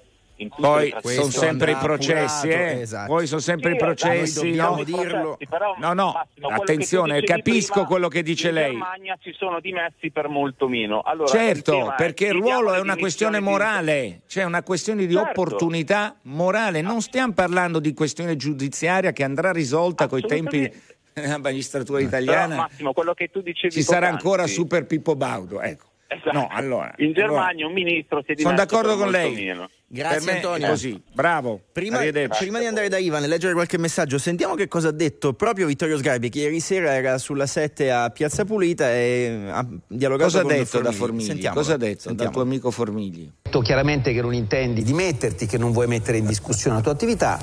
Poi 0.58 0.84
le 0.84 0.88
sono 0.90 1.00
Questo 1.00 1.30
sempre 1.30 1.70
i 1.72 1.76
processi, 1.76 2.48
eh. 2.48 2.80
esatto. 2.82 3.06
Poi 3.12 3.26
sono 3.26 3.40
sempre 3.40 3.70
i 3.70 3.72
Sì, 3.72 3.78
processi, 3.78 4.40
noi 4.40 4.48
dobbiamo 4.50 4.76
no? 4.76 4.84
dirlo. 4.84 5.38
No, 5.78 5.92
no, 5.94 6.12
Massimo, 6.12 6.48
attenzione, 6.48 7.22
capisco 7.22 7.72
prima, 7.72 7.86
quello 7.86 8.08
che 8.08 8.22
dice 8.22 8.48
in 8.48 8.54
lei. 8.54 8.70
Germania 8.72 9.18
si 9.22 9.32
sono 9.38 9.60
dimessi 9.60 10.10
per 10.10 10.28
molto 10.28 10.68
meno. 10.68 11.00
Allora, 11.00 11.28
Certo, 11.28 11.94
perché 11.96 12.26
il 12.26 12.34
ruolo 12.34 12.74
è 12.74 12.80
una 12.80 12.96
questione 12.96 13.38
di- 13.38 13.44
morale, 13.44 14.20
cioè 14.26 14.44
una 14.44 14.62
questione 14.62 15.06
di 15.06 15.14
Certo. 15.14 15.28
opportunità 15.30 16.16
morale. 16.22 16.82
Non 16.82 17.00
stiamo 17.00 17.32
parlando 17.32 17.78
di 17.78 17.94
questione 17.94 18.36
giudiziaria 18.36 19.12
che 19.12 19.24
andrà 19.24 19.52
risolta 19.52 20.06
coi 20.06 20.20
tempi 20.22 20.70
della 21.14 21.38
magistratura 21.38 21.96
Però, 21.98 22.08
italiana. 22.08 22.56
Massimo, 22.56 22.92
quello 22.92 23.14
che 23.14 23.30
tu 23.30 23.40
dicevi 23.40 23.72
Ci 23.72 23.82
sarà 23.82 24.08
poc'anzi- 24.08 24.26
ancora 24.26 24.46
Super 24.46 24.84
Pippo 24.84 25.16
Baudo, 25.16 25.62
ecco. 25.62 25.84
Esatto. 26.08 26.32
No, 26.32 26.48
allora. 26.50 26.92
in 26.98 27.12
Germania 27.12 27.48
allora, 27.50 27.66
un 27.66 27.72
ministro 27.72 28.22
si 28.24 28.32
è 28.32 28.40
Sono 28.40 28.54
d'accordo 28.54 28.96
con 28.96 29.10
lei. 29.10 29.34
meno. 29.34 29.68
Grazie 29.88 30.32
Antonio. 30.32 30.68
Così, 30.68 31.00
bravo. 31.12 31.60
Prima, 31.72 31.98
prima 32.38 32.58
di 32.58 32.66
andare 32.66 32.88
da 32.88 32.98
Ivan 32.98 33.22
e 33.22 33.26
leggere 33.28 33.52
qualche 33.54 33.78
messaggio, 33.78 34.18
sentiamo 34.18 34.54
che 34.54 34.66
cosa 34.68 34.88
ha 34.88 34.92
detto 34.92 35.32
proprio 35.32 35.66
Vittorio 35.66 35.96
Sgarbi, 35.96 36.28
che 36.28 36.40
ieri 36.40 36.60
sera 36.60 36.94
era 36.94 37.18
sulla 37.18 37.46
7 37.46 37.90
a 37.92 38.10
Piazza 38.10 38.44
Pulita 38.44 38.90
e 38.92 39.46
ha 39.48 39.66
dialogato 39.86 40.30
Cosa 40.30 40.38
ha 40.40 40.42
con 40.42 40.52
detto 40.52 40.78
da 40.80 40.90
Formigli. 40.92 40.96
Formigli? 40.98 41.26
Sentiamolo, 41.26 41.60
Cosa 41.60 41.74
ha 41.74 41.76
detto 41.78 42.12
dal 42.12 42.30
tuo 42.30 42.42
amico 42.42 42.70
Formigli? 42.70 43.30
detto 43.42 43.60
chiaramente 43.60 44.12
che 44.12 44.20
non 44.20 44.34
intendi 44.34 44.82
dimetterti, 44.82 45.46
che 45.46 45.58
non 45.58 45.72
vuoi 45.72 45.86
mettere 45.86 46.18
in 46.18 46.26
discussione 46.26 46.76
la 46.76 46.82
tua 46.82 46.92
attività. 46.92 47.38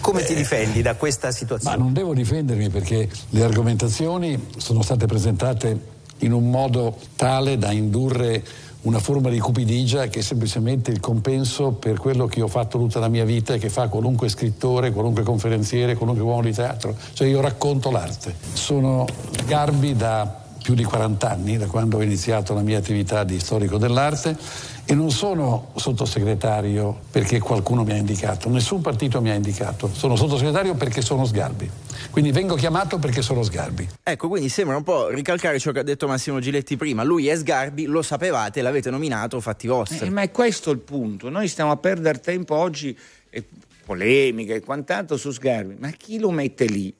Come 0.00 0.22
ti 0.24 0.34
difendi 0.34 0.82
da 0.82 0.94
questa 0.96 1.28
Ma 1.28 1.32
situazione? 1.32 1.76
non 1.76 1.92
devo 1.92 2.14
difendermi 2.14 2.70
perché 2.70 3.08
le 3.30 3.42
argomentazioni 3.42 4.48
sono 4.56 4.82
state 4.82 5.06
presentate 5.06 5.96
in 6.18 6.32
un 6.32 6.50
modo 6.50 6.96
tale 7.16 7.58
da 7.58 7.72
indurre 7.72 8.44
una 8.82 9.00
forma 9.00 9.28
di 9.28 9.38
cupidigia 9.38 10.06
che 10.06 10.20
è 10.20 10.22
semplicemente 10.22 10.90
il 10.90 11.00
compenso 11.00 11.72
per 11.72 11.98
quello 11.98 12.26
che 12.26 12.40
ho 12.40 12.48
fatto 12.48 12.78
tutta 12.78 13.00
la 13.00 13.08
mia 13.08 13.24
vita 13.24 13.54
e 13.54 13.58
che 13.58 13.68
fa 13.68 13.88
qualunque 13.88 14.28
scrittore, 14.28 14.92
qualunque 14.92 15.24
conferenziere, 15.24 15.94
qualunque 15.94 16.24
uomo 16.24 16.42
di 16.42 16.52
teatro. 16.52 16.94
Cioè 17.12 17.26
io 17.26 17.40
racconto 17.40 17.90
l'arte. 17.90 18.34
Sono 18.52 19.06
Garbi 19.46 19.96
da 19.96 20.46
più 20.68 20.76
di 20.76 20.84
40 20.84 21.30
anni, 21.30 21.56
da 21.56 21.66
quando 21.66 21.96
ho 21.96 22.02
iniziato 22.02 22.52
la 22.52 22.60
mia 22.60 22.76
attività 22.76 23.24
di 23.24 23.40
storico 23.40 23.78
dell'arte 23.78 24.36
e 24.84 24.94
non 24.94 25.10
sono 25.10 25.72
sottosegretario 25.74 27.04
perché 27.10 27.38
qualcuno 27.38 27.84
mi 27.84 27.92
ha 27.92 27.96
indicato, 27.96 28.50
nessun 28.50 28.82
partito 28.82 29.22
mi 29.22 29.30
ha 29.30 29.34
indicato, 29.34 29.88
sono 29.90 30.14
sottosegretario 30.14 30.74
perché 30.74 31.00
sono 31.00 31.24
Sgarbi. 31.24 31.70
Quindi 32.10 32.32
vengo 32.32 32.54
chiamato 32.54 32.98
perché 32.98 33.22
sono 33.22 33.42
Sgarbi. 33.42 33.88
Ecco, 34.02 34.28
quindi 34.28 34.50
sembra 34.50 34.76
un 34.76 34.82
po' 34.82 35.08
ricalcare 35.08 35.58
ciò 35.58 35.72
che 35.72 35.78
ha 35.78 35.82
detto 35.82 36.06
Massimo 36.06 36.38
Giletti 36.38 36.76
prima. 36.76 37.02
Lui 37.02 37.28
è 37.28 37.36
Sgarbi, 37.36 37.86
lo 37.86 38.02
sapevate, 38.02 38.60
l'avete 38.60 38.90
nominato, 38.90 39.40
fatti 39.40 39.68
vostri. 39.68 40.06
Eh, 40.06 40.10
ma 40.10 40.20
è 40.20 40.30
questo 40.30 40.70
il 40.70 40.80
punto. 40.80 41.30
Noi 41.30 41.48
stiamo 41.48 41.70
a 41.70 41.78
perdere 41.78 42.20
tempo 42.20 42.56
oggi, 42.56 42.94
eh, 43.30 43.42
polemiche 43.86 44.56
e 44.56 44.60
quant'altro 44.60 45.16
su 45.16 45.30
Sgarbi, 45.30 45.76
ma 45.78 45.88
chi 45.92 46.18
lo 46.18 46.30
mette 46.30 46.66
lì? 46.66 46.94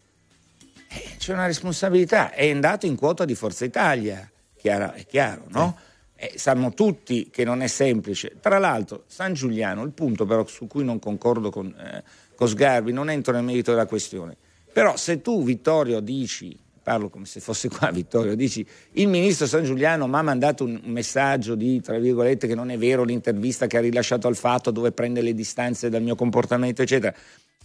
Eh, 0.88 1.16
c'è 1.18 1.32
una 1.32 1.46
responsabilità, 1.46 2.32
è 2.32 2.50
andato 2.50 2.86
in 2.86 2.96
quota 2.96 3.24
di 3.24 3.34
Forza 3.34 3.64
Italia, 3.64 4.28
chiaro, 4.56 4.92
è 4.92 5.04
chiaro, 5.06 5.44
no? 5.48 5.76
Eh, 6.16 6.32
sanno 6.36 6.72
tutti 6.72 7.30
che 7.30 7.44
non 7.44 7.62
è 7.62 7.66
semplice. 7.66 8.36
Tra 8.40 8.58
l'altro, 8.58 9.04
San 9.06 9.34
Giuliano, 9.34 9.84
il 9.84 9.92
punto 9.92 10.26
però 10.26 10.44
su 10.46 10.66
cui 10.66 10.84
non 10.84 10.98
concordo 10.98 11.50
con, 11.50 11.66
eh, 11.78 12.02
con 12.34 12.48
Sgarbi, 12.48 12.92
non 12.92 13.10
entro 13.10 13.32
nel 13.32 13.44
merito 13.44 13.70
della 13.70 13.86
questione. 13.86 14.36
Però 14.72 14.96
se 14.96 15.20
tu, 15.20 15.44
Vittorio, 15.44 16.00
dici, 16.00 16.58
parlo 16.82 17.10
come 17.10 17.26
se 17.26 17.40
fosse 17.40 17.68
qua 17.68 17.90
Vittorio, 17.92 18.34
dici 18.34 18.66
il 18.92 19.08
ministro 19.08 19.46
San 19.46 19.62
Giuliano 19.62 20.06
mi 20.06 20.14
ha 20.14 20.22
mandato 20.22 20.64
un 20.64 20.80
un 20.82 20.90
messaggio 20.90 21.54
di, 21.54 21.80
tra 21.82 21.98
virgolette, 21.98 22.46
che 22.46 22.54
non 22.54 22.70
è 22.70 22.78
vero 22.78 23.04
l'intervista 23.04 23.66
che 23.66 23.76
ha 23.76 23.80
rilasciato 23.80 24.26
al 24.26 24.36
fatto 24.36 24.70
dove 24.70 24.92
prende 24.92 25.20
le 25.20 25.34
distanze 25.34 25.90
dal 25.90 26.02
mio 26.02 26.14
comportamento, 26.14 26.80
eccetera. 26.80 27.14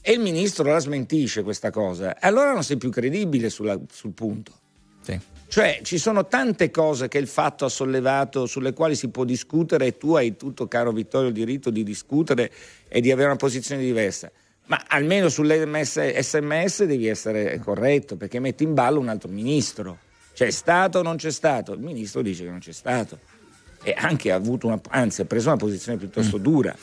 E 0.05 0.11
il 0.11 0.19
ministro 0.19 0.65
la 0.65 0.79
smentisce 0.79 1.43
questa 1.43 1.71
cosa, 1.71 2.17
allora 2.19 2.51
non 2.51 2.61
sei 2.61 2.75
più 2.75 2.89
credibile 2.89 3.49
sulla- 3.49 3.79
sul 3.89 4.11
punto. 4.11 4.51
Sì. 4.99 5.17
Cioè, 5.47 5.79
ci 5.83 5.97
sono 5.97 6.27
tante 6.27 6.71
cose 6.71 7.07
che 7.07 7.19
il 7.19 7.27
fatto 7.27 7.63
ha 7.63 7.69
sollevato 7.69 8.45
sulle 8.45 8.73
quali 8.73 8.95
si 8.95 9.07
può 9.07 9.23
discutere 9.23 9.85
e 9.85 9.97
tu 9.97 10.15
hai 10.15 10.35
tutto, 10.35 10.67
caro 10.67 10.91
Vittorio, 10.91 11.29
il 11.29 11.33
diritto 11.33 11.69
di 11.69 11.83
discutere 11.83 12.51
e 12.89 12.99
di 12.99 13.11
avere 13.11 13.27
una 13.27 13.37
posizione 13.37 13.81
diversa. 13.81 14.29
Ma 14.65 14.83
almeno 14.87 15.29
sull'SMS 15.29 16.83
devi 16.83 17.07
essere 17.07 17.59
corretto 17.59 18.17
perché 18.17 18.39
metti 18.39 18.63
in 18.63 18.73
ballo 18.73 18.99
un 18.99 19.07
altro 19.07 19.29
ministro. 19.29 19.99
C'è 20.33 20.49
stato 20.49 20.99
o 20.99 21.01
non 21.01 21.15
c'è 21.15 21.31
stato? 21.31 21.71
Il 21.73 21.79
ministro 21.79 22.21
dice 22.21 22.43
che 22.43 22.49
non 22.49 22.59
c'è 22.59 22.73
stato. 22.73 23.19
E 23.83 23.93
anche 23.97 24.31
ha 24.31 24.35
avuto 24.35 24.67
una, 24.67 24.79
anzi 24.89 25.21
ha 25.21 25.25
preso 25.25 25.49
una 25.49 25.57
posizione 25.57 25.97
piuttosto 25.97 26.37
dura. 26.37 26.73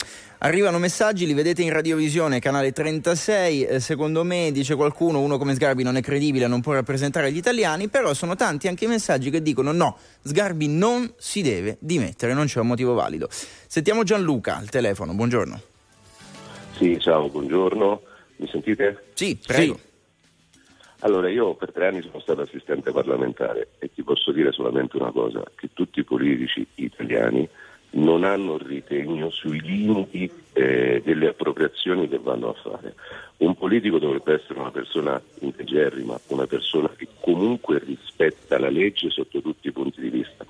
Arrivano 0.43 0.79
messaggi, 0.79 1.25
li 1.25 1.33
vedete 1.33 1.61
in 1.61 1.71
radiovisione, 1.71 2.39
canale 2.39 2.71
36. 2.71 3.63
eh, 3.63 3.79
secondo 3.79 4.23
me, 4.23 4.51
dice 4.51 4.75
qualcuno, 4.75 5.19
uno 5.19 5.37
come 5.37 5.53
Sgarbi 5.53 5.83
non 5.83 5.97
è 5.97 6.01
credibile, 6.01 6.47
non 6.47 6.61
può 6.61 6.73
rappresentare 6.73 7.31
gli 7.31 7.37
italiani. 7.37 7.89
Però 7.89 8.13
sono 8.13 8.35
tanti 8.35 8.67
anche 8.67 8.85
i 8.85 8.87
messaggi 8.87 9.29
che 9.29 9.41
dicono 9.41 9.71
no, 9.71 9.97
Sgarbi 10.23 10.67
non 10.67 11.11
si 11.17 11.41
deve 11.41 11.77
dimettere, 11.79 12.33
non 12.33 12.45
c'è 12.45 12.59
un 12.59 12.67
motivo 12.67 12.93
valido. 12.93 13.27
Sentiamo 13.31 14.03
Gianluca 14.03 14.57
al 14.57 14.69
telefono, 14.69 15.13
buongiorno. 15.13 15.61
Sì, 16.77 16.97
ciao, 16.99 17.29
buongiorno. 17.29 18.01
Mi 18.37 18.47
sentite? 18.47 19.09
Sì, 19.13 19.37
prego. 19.43 19.79
Allora, 21.03 21.29
io 21.29 21.55
per 21.55 21.71
tre 21.71 21.87
anni 21.87 22.01
sono 22.01 22.19
stato 22.19 22.41
assistente 22.41 22.91
parlamentare 22.91 23.69
e 23.79 23.89
ti 23.93 24.03
posso 24.03 24.31
dire 24.31 24.51
solamente 24.51 24.97
una 24.97 25.11
cosa, 25.11 25.43
che 25.55 25.69
tutti 25.73 25.99
i 25.99 26.03
politici 26.03 26.65
italiani 26.75 27.47
non 27.93 28.23
hanno 28.23 28.57
ritegno 28.57 29.29
sui 29.29 29.59
limiti 29.61 30.29
eh, 30.53 31.01
delle 31.03 31.29
appropriazioni 31.29 32.07
che 32.07 32.19
vanno 32.19 32.49
a 32.49 32.53
fare. 32.53 32.95
Un 33.37 33.55
politico 33.55 33.97
dovrebbe 33.97 34.33
essere 34.33 34.59
una 34.59 34.71
persona 34.71 35.19
integerrima, 35.39 36.19
una 36.27 36.45
persona 36.45 36.89
che 36.95 37.07
comunque 37.19 37.79
rispetta 37.79 38.59
la 38.59 38.69
legge 38.69 39.09
sotto 39.09 39.41
tutti 39.41 39.67
i 39.67 39.71
punti 39.71 40.01
di 40.01 40.09
vista. 40.09 40.45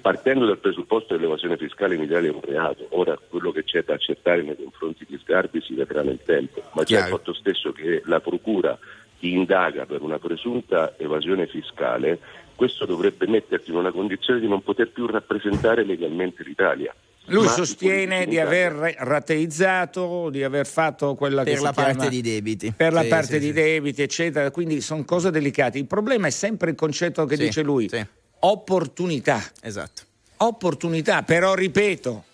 Partendo 0.00 0.46
dal 0.46 0.58
presupposto 0.58 1.14
che 1.14 1.20
l'evasione 1.20 1.56
fiscale 1.56 1.94
in 1.94 2.02
Italia 2.02 2.30
è 2.30 2.34
un 2.34 2.42
reato, 2.42 2.86
ora 2.90 3.18
quello 3.28 3.52
che 3.52 3.64
c'è 3.64 3.84
da 3.84 3.94
accertare 3.94 4.42
nei 4.42 4.56
confronti 4.56 5.06
di 5.08 5.18
Sgarbi 5.18 5.62
si 5.62 5.74
vedrà 5.74 6.02
nel 6.02 6.20
tempo, 6.24 6.62
ma 6.72 6.84
c'è 6.84 6.98
il 6.98 7.04
fatto 7.04 7.32
stesso 7.32 7.72
che 7.72 8.02
la 8.04 8.20
Procura 8.20 8.78
ti 9.18 9.32
indaga 9.32 9.86
per 9.86 10.02
una 10.02 10.18
presunta 10.18 10.94
evasione 10.98 11.46
fiscale, 11.46 12.18
questo 12.54 12.84
dovrebbe 12.86 13.26
metterti 13.26 13.70
in 13.70 13.76
una 13.76 13.90
condizione 13.90 14.40
di 14.40 14.48
non 14.48 14.62
poter 14.62 14.90
più 14.90 15.06
rappresentare 15.06 15.84
legalmente 15.84 16.42
l'Italia. 16.44 16.94
Lui 17.28 17.48
sostiene 17.48 18.26
di 18.26 18.38
aver 18.38 18.72
rateizzato, 18.98 20.28
di 20.28 20.42
aver 20.42 20.66
fatto 20.66 21.14
quella 21.14 21.42
per 21.42 21.54
che 21.54 21.60
la 21.60 21.68
si 21.68 21.74
parte 21.74 21.92
chiama, 21.94 22.08
di 22.10 22.20
debiti. 22.20 22.72
Per 22.76 22.92
la 22.92 23.00
Sì, 23.02 23.08
parte 23.08 23.26
sì, 23.26 23.38
di 23.38 23.46
sì. 23.46 23.52
debiti, 23.52 24.02
eccetera. 24.02 24.50
Quindi 24.50 24.80
sono 24.82 25.04
cose 25.04 25.30
delicate. 25.30 25.78
Il 25.78 25.86
problema 25.86 26.26
è 26.26 26.30
sempre 26.30 26.70
il 26.70 26.76
concetto 26.76 27.24
che 27.24 27.36
Sì, 27.36 27.44
dice 27.44 27.62
lui: 27.62 27.88
sì. 27.88 28.04
opportunità. 28.40 29.42
Esatto. 29.62 30.02
Opportunità, 30.36 31.22
però 31.22 31.54
ripeto, 31.54 32.24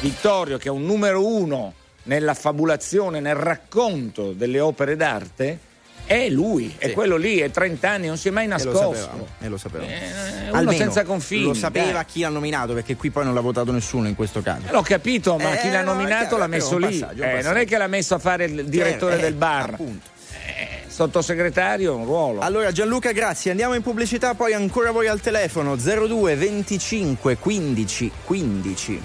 Vittorio, 0.00 0.56
che 0.56 0.68
è 0.68 0.70
un 0.70 0.86
numero 0.86 1.26
uno 1.26 1.74
nella 2.04 2.32
fabulazione, 2.34 3.20
nel 3.20 3.34
racconto 3.34 4.32
delle 4.32 4.60
opere 4.60 4.96
d'arte, 4.96 5.58
è 6.06 6.28
lui, 6.28 6.74
è 6.78 6.88
Sì. 6.88 6.92
quello 6.92 7.16
lì, 7.16 7.38
è 7.38 7.50
30 7.50 7.90
anni, 7.90 8.06
non 8.06 8.16
si 8.16 8.28
è 8.28 8.30
mai 8.30 8.44
E 8.44 8.48
lo 8.48 8.54
nascosto. 8.54 8.94
sapevamo. 8.94 9.26
E 9.40 9.48
lo 9.48 9.56
sapevamo. 9.56 9.90
Eh, 9.90 10.48
uno 10.48 10.56
Almeno 10.58 10.76
senza 10.78 11.04
confini. 11.04 11.42
Lo 11.44 11.54
sapeva 11.54 11.92
dai. 11.92 12.04
chi 12.06 12.20
l'ha 12.20 12.28
nominato, 12.28 12.74
perché 12.74 12.96
qui 12.96 13.10
poi 13.10 13.24
non 13.24 13.34
l'ha 13.34 13.40
votato 13.40 13.72
nessuno 13.72 14.06
in 14.08 14.14
questo 14.14 14.42
caso. 14.42 14.62
L'ho 14.70 14.82
capito, 14.82 15.36
ma 15.36 15.54
Eh, 15.54 15.60
chi 15.60 15.70
l'ha 15.70 15.82
no, 15.82 15.92
nominato 15.92 16.20
chiaro, 16.22 16.38
l'ha 16.38 16.46
messo 16.46 16.76
lì. 16.78 16.98
passaggio, 16.98 17.22
un 17.22 17.28
Eh, 17.28 17.32
non 17.32 17.36
passaggio. 17.36 17.58
è 17.58 17.64
che 17.66 17.78
l'ha 17.78 17.86
messo 17.86 18.14
a 18.14 18.18
fare 18.18 18.44
il 18.44 18.64
direttore 18.66 19.16
Eh, 19.16 19.20
del 19.20 19.34
bar. 19.34 19.70
Appunto. 19.70 20.06
Eh, 20.46 20.82
sottosegretario, 20.88 21.94
un 21.96 22.04
ruolo. 22.04 22.40
Allora 22.40 22.70
Gianluca, 22.70 23.12
grazie. 23.12 23.50
Andiamo 23.50 23.74
in 23.74 23.82
pubblicità, 23.82 24.34
poi 24.34 24.52
ancora 24.52 24.90
voi 24.90 25.08
al 25.08 25.20
telefono 25.20 25.76
02 25.76 26.34
25 26.36 27.36
15 27.36 28.10
15. 28.24 29.02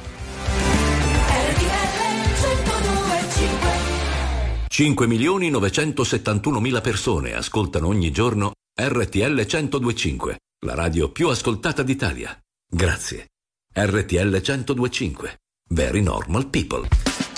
5 4.79 5.07
milioni 5.07 5.49
971 5.49 6.61
mila 6.61 6.79
persone 6.79 7.33
ascoltano 7.33 7.87
ogni 7.87 8.11
giorno 8.11 8.53
RTL 8.81 9.45
1025, 9.45 10.37
la 10.65 10.73
radio 10.73 11.11
più 11.11 11.27
ascoltata 11.27 11.83
d'Italia. 11.83 12.33
Grazie. 12.65 13.25
RTL 13.73 14.41
1025. 14.41 15.39
Very 15.71 16.01
normal 16.01 16.47
people. 16.47 16.87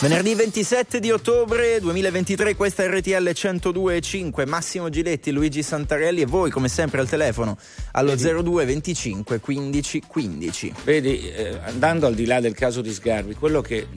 Venerdì 0.02 0.36
27 0.36 1.00
di 1.00 1.10
ottobre 1.10 1.80
2023, 1.80 2.56
questa 2.56 2.84
è 2.84 2.90
RTL 2.90 3.30
102.5, 3.30 4.48
Massimo 4.48 4.90
Giletti, 4.90 5.32
Luigi 5.32 5.64
Santarelli 5.64 6.22
e 6.22 6.28
voi 6.28 6.52
come 6.52 6.68
sempre 6.68 7.02
al 7.02 7.10
telefono 7.10 7.58
allo 7.94 8.16
02 8.16 8.66
25 8.66 9.40
15 9.40 10.04
15. 10.06 10.74
Vedi, 10.84 11.28
eh, 11.32 11.60
andando 11.64 12.06
al 12.06 12.14
di 12.14 12.26
là 12.26 12.40
del 12.40 12.54
caso 12.54 12.82
di 12.82 12.94
Sgarbi, 12.94 13.34
quello 13.34 13.62
che 13.62 13.88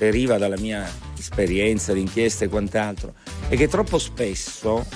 deriva 0.00 0.38
dalla 0.38 0.58
mia 0.58 0.90
esperienza 1.18 1.92
di 1.92 2.00
inchiesta 2.00 2.46
e 2.46 2.48
quant'altro 2.48 3.12
è 3.50 3.56
che 3.56 3.68
troppo 3.68 3.98
spesso 3.98 4.86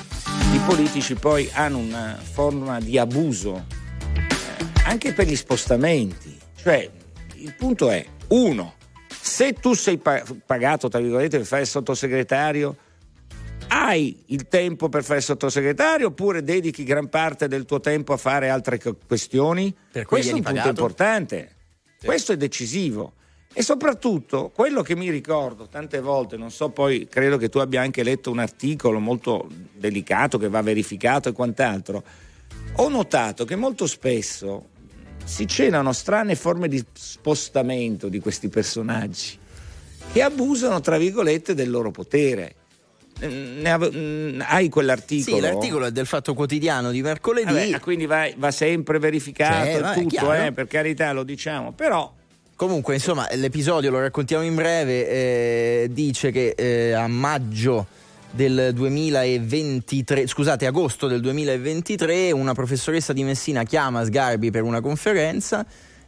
i 0.54 0.58
politici 0.66 1.14
poi 1.14 1.46
hanno 1.52 1.76
una 1.76 2.18
forma 2.18 2.80
di 2.80 2.96
abuso 2.96 3.66
eh, 4.14 4.64
anche 4.84 5.12
per 5.12 5.26
gli 5.26 5.36
spostamenti. 5.36 6.34
Cioè, 6.56 6.88
il 7.34 7.54
punto 7.54 7.90
è, 7.90 8.02
uno, 8.28 8.76
se 9.20 9.52
tu 9.52 9.74
sei 9.74 9.98
pa- 9.98 10.22
pagato, 10.46 10.88
tra 10.88 11.00
virgolette, 11.00 11.36
per 11.36 11.46
fare 11.46 11.62
il 11.62 11.68
sottosegretario, 11.68 12.74
hai 13.68 14.24
il 14.28 14.48
tempo 14.48 14.88
per 14.88 15.04
fare 15.04 15.18
il 15.18 15.24
sottosegretario 15.24 16.06
oppure 16.06 16.42
dedichi 16.42 16.82
gran 16.82 17.10
parte 17.10 17.46
del 17.46 17.66
tuo 17.66 17.80
tempo 17.80 18.14
a 18.14 18.16
fare 18.16 18.48
altre 18.48 18.80
questioni? 19.06 19.74
Questo 20.06 20.30
è 20.30 20.34
un 20.34 20.40
punto 20.40 20.50
pagato? 20.50 20.68
importante. 20.68 21.50
Questo 22.02 22.32
è 22.32 22.38
decisivo. 22.38 23.16
E 23.56 23.62
soprattutto 23.62 24.50
quello 24.52 24.82
che 24.82 24.96
mi 24.96 25.10
ricordo 25.10 25.68
tante 25.68 26.00
volte, 26.00 26.36
non 26.36 26.50
so 26.50 26.70
poi, 26.70 27.06
credo 27.08 27.36
che 27.36 27.48
tu 27.48 27.58
abbia 27.58 27.80
anche 27.80 28.02
letto 28.02 28.32
un 28.32 28.40
articolo 28.40 28.98
molto 28.98 29.48
delicato 29.72 30.38
che 30.38 30.48
va 30.48 30.60
verificato 30.60 31.28
e 31.28 31.32
quant'altro, 31.32 32.02
ho 32.76 32.88
notato 32.88 33.44
che 33.44 33.54
molto 33.54 33.86
spesso 33.86 34.70
si 35.24 35.46
celano 35.46 35.92
strane 35.92 36.34
forme 36.34 36.66
di 36.66 36.84
spostamento 36.92 38.08
di 38.08 38.18
questi 38.18 38.48
personaggi 38.48 39.38
che 40.12 40.22
abusano, 40.22 40.80
tra 40.80 40.98
virgolette, 40.98 41.54
del 41.54 41.70
loro 41.70 41.90
potere. 41.90 42.54
Ave- 43.20 44.36
hai 44.40 44.68
quell'articolo? 44.68 45.36
Sì, 45.36 45.42
l'articolo 45.42 45.86
è 45.86 45.92
del 45.92 46.06
Fatto 46.06 46.34
Quotidiano 46.34 46.90
di 46.90 47.02
mercoledì. 47.02 47.52
Vabbè, 47.52 47.80
quindi 47.80 48.06
va, 48.06 48.28
va 48.36 48.50
sempre 48.50 48.98
verificato 48.98 49.64
Sì, 49.64 49.70
e 49.70 49.78
no, 49.78 49.90
è 49.92 49.94
tutto, 49.94 50.32
eh, 50.32 50.52
per 50.52 50.66
carità 50.66 51.12
lo 51.12 51.22
diciamo, 51.22 51.72
però 51.72 52.12
Comunque, 52.56 52.94
insomma, 52.94 53.26
l'episodio 53.32 53.90
lo 53.90 54.00
raccontiamo 54.00 54.44
in 54.44 54.54
breve. 54.54 55.08
eh, 55.08 55.88
dice 55.90 56.30
che 56.30 56.54
eh, 56.56 56.92
a 56.92 57.08
maggio 57.08 57.86
del 58.30 58.70
2023, 58.72 60.26
scusate, 60.26 60.66
agosto 60.66 61.08
del 61.08 61.20
2023, 61.20 62.32
una 62.32 62.54
professoressa 62.54 63.12
di 63.12 63.24
Messina 63.24 63.64
chiama 63.64 64.04
Sgarbi 64.04 64.50
per 64.50 64.62
una 64.62 64.80
conferenza. 64.80 65.64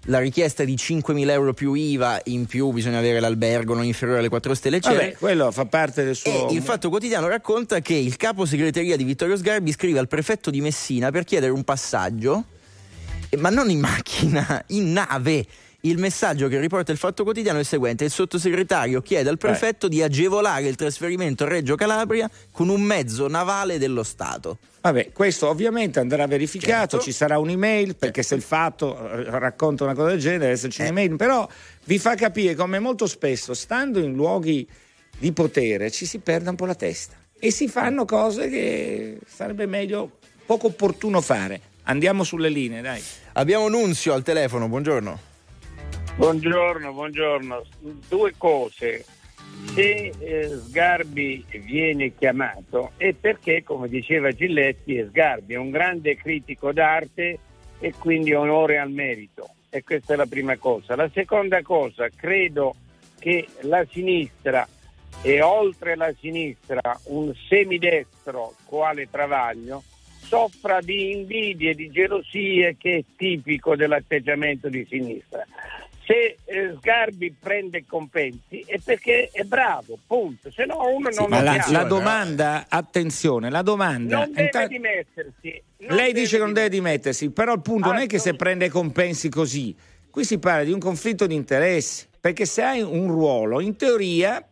La 0.08 0.20
richiesta 0.20 0.62
è 0.62 0.66
di 0.66 0.74
5.000 0.74 1.30
euro 1.30 1.52
più 1.52 1.74
IVA, 1.74 2.20
in 2.24 2.46
più 2.46 2.70
bisogna 2.70 2.98
avere 2.98 3.18
l'albergo 3.18 3.74
non 3.74 3.84
inferiore 3.84 4.20
alle 4.20 4.28
4 4.28 4.54
stelle 4.54 4.78
vabbè, 4.78 4.94
eccetera. 4.94 5.18
quello 5.18 5.50
fa 5.50 5.64
parte 5.64 6.04
del 6.04 6.14
suo... 6.14 6.48
E 6.48 6.54
il 6.54 6.62
Fatto 6.62 6.90
Quotidiano 6.90 7.26
racconta 7.26 7.80
che 7.80 7.94
il 7.94 8.16
capo 8.16 8.46
segreteria 8.46 8.96
di 8.96 9.02
Vittorio 9.02 9.36
Sgarbi 9.36 9.72
scrive 9.72 9.98
al 9.98 10.06
prefetto 10.06 10.50
di 10.50 10.60
Messina 10.60 11.10
per 11.10 11.24
chiedere 11.24 11.50
un 11.50 11.64
passaggio, 11.64 12.44
ma 13.38 13.50
non 13.50 13.68
in 13.68 13.80
macchina, 13.80 14.62
in 14.68 14.92
nave. 14.92 15.44
Il 15.86 15.98
messaggio 15.98 16.48
che 16.48 16.58
riporta 16.58 16.90
il 16.90 16.98
Fatto 16.98 17.22
Quotidiano 17.22 17.58
è 17.58 17.60
il 17.60 17.66
seguente: 17.66 18.02
il 18.02 18.10
sottosegretario 18.10 19.00
chiede 19.02 19.28
al 19.28 19.38
prefetto 19.38 19.86
di 19.86 20.02
agevolare 20.02 20.66
il 20.66 20.74
trasferimento 20.74 21.44
a 21.44 21.48
Reggio 21.48 21.76
Calabria 21.76 22.28
con 22.50 22.70
un 22.70 22.82
mezzo 22.82 23.28
navale 23.28 23.78
dello 23.78 24.02
Stato. 24.02 24.58
Vabbè, 24.80 25.12
questo 25.12 25.48
ovviamente 25.48 26.00
andrà 26.00 26.26
verificato, 26.26 26.96
Certo. 26.96 27.00
ci 27.04 27.12
sarà 27.12 27.38
un'email, 27.38 27.94
perché 27.94 28.24
se 28.24 28.34
il 28.34 28.42
fatto 28.42 28.96
eh, 28.96 29.30
racconta 29.38 29.84
una 29.84 29.94
cosa 29.94 30.08
del 30.08 30.18
genere 30.18 30.40
deve 30.40 30.52
esserci 30.52 30.80
un'email, 30.80 31.14
però 31.14 31.48
vi 31.84 31.98
fa 32.00 32.16
capire 32.16 32.56
come 32.56 32.80
molto 32.80 33.06
spesso, 33.06 33.54
stando 33.54 34.00
in 34.00 34.12
luoghi 34.12 34.66
di 35.16 35.30
potere, 35.30 35.92
ci 35.92 36.04
si 36.04 36.18
perde 36.18 36.48
un 36.50 36.56
po' 36.56 36.66
la 36.66 36.74
testa 36.74 37.14
e 37.38 37.52
si 37.52 37.68
fanno 37.68 38.04
cose 38.04 38.48
che 38.48 39.18
sarebbe 39.24 39.66
meglio, 39.66 40.18
poco 40.46 40.66
opportuno 40.66 41.20
fare. 41.20 41.60
Andiamo 41.84 42.24
sulle 42.24 42.48
linee, 42.48 42.80
dai. 42.80 43.00
Abbiamo 43.34 43.68
Nunzio 43.68 44.14
al 44.14 44.24
telefono, 44.24 44.68
buongiorno. 44.68 45.34
Buongiorno, 46.16 46.94
buongiorno. 46.94 47.62
Due 48.08 48.32
cose. 48.38 49.04
Se 49.74 50.12
eh, 50.18 50.48
Sgarbi 50.48 51.44
viene 51.62 52.14
chiamato 52.14 52.92
è 52.96 53.12
perché, 53.12 53.62
come 53.62 53.86
diceva 53.86 54.32
Gilletti, 54.32 55.04
Sgarbi 55.08 55.52
è 55.52 55.58
un 55.58 55.70
grande 55.70 56.16
critico 56.16 56.72
d'arte 56.72 57.38
e 57.78 57.92
quindi 57.98 58.32
onore 58.32 58.78
al 58.78 58.90
merito. 58.90 59.50
E 59.68 59.84
questa 59.84 60.14
è 60.14 60.16
la 60.16 60.24
prima 60.24 60.56
cosa. 60.56 60.96
La 60.96 61.10
seconda 61.12 61.60
cosa, 61.60 62.08
credo 62.08 62.74
che 63.18 63.46
la 63.60 63.84
sinistra 63.90 64.66
e 65.20 65.42
oltre 65.42 65.96
la 65.96 66.14
sinistra 66.18 66.98
un 67.08 67.30
semidestro 67.46 68.54
quale 68.64 69.10
Travaglio 69.10 69.82
soffra 70.26 70.80
di 70.80 71.12
invidie, 71.12 71.74
di 71.74 71.90
gelosie 71.90 72.74
che 72.78 72.96
è 72.96 73.04
tipico 73.16 73.76
dell'atteggiamento 73.76 74.70
di 74.70 74.86
sinistra. 74.88 75.44
Se 76.06 76.36
eh, 76.44 76.76
Sgarbi 76.78 77.34
prende 77.38 77.84
compensi 77.84 78.64
è 78.64 78.78
perché 78.78 79.28
è 79.32 79.42
bravo, 79.42 79.98
punto. 80.06 80.52
Se 80.52 80.64
no 80.64 80.88
uno 80.88 81.08
non 81.10 81.28
Ma 81.28 81.42
la, 81.42 81.64
la 81.68 81.82
domanda, 81.82 82.66
attenzione, 82.68 83.50
la 83.50 83.62
domanda... 83.62 84.18
non 84.18 84.28
deve 84.28 84.42
inta- 84.42 84.66
dimettersi. 84.68 85.62
non 85.78 85.96
Lei 85.96 86.12
deve 86.12 86.20
dice 86.20 86.36
che 86.36 86.42
non 86.44 86.52
deve 86.52 86.68
dimettersi, 86.68 87.30
però 87.30 87.54
il 87.54 87.60
punto 87.60 87.88
non 87.88 87.96
è 87.96 88.06
che 88.06 88.18
se 88.18 88.30
Assolutamente. 88.30 88.68
prende 88.68 88.68
compensi 88.68 89.28
così. 89.28 89.74
Qui 90.08 90.24
si 90.24 90.38
parla 90.38 90.62
di 90.62 90.72
un 90.72 90.78
conflitto 90.78 91.26
di 91.26 91.34
interessi, 91.34 92.06
perché 92.20 92.46
se 92.46 92.62
hai 92.62 92.80
un 92.82 93.08
ruolo, 93.08 93.60
in 93.60 93.76
teoria, 93.76 94.42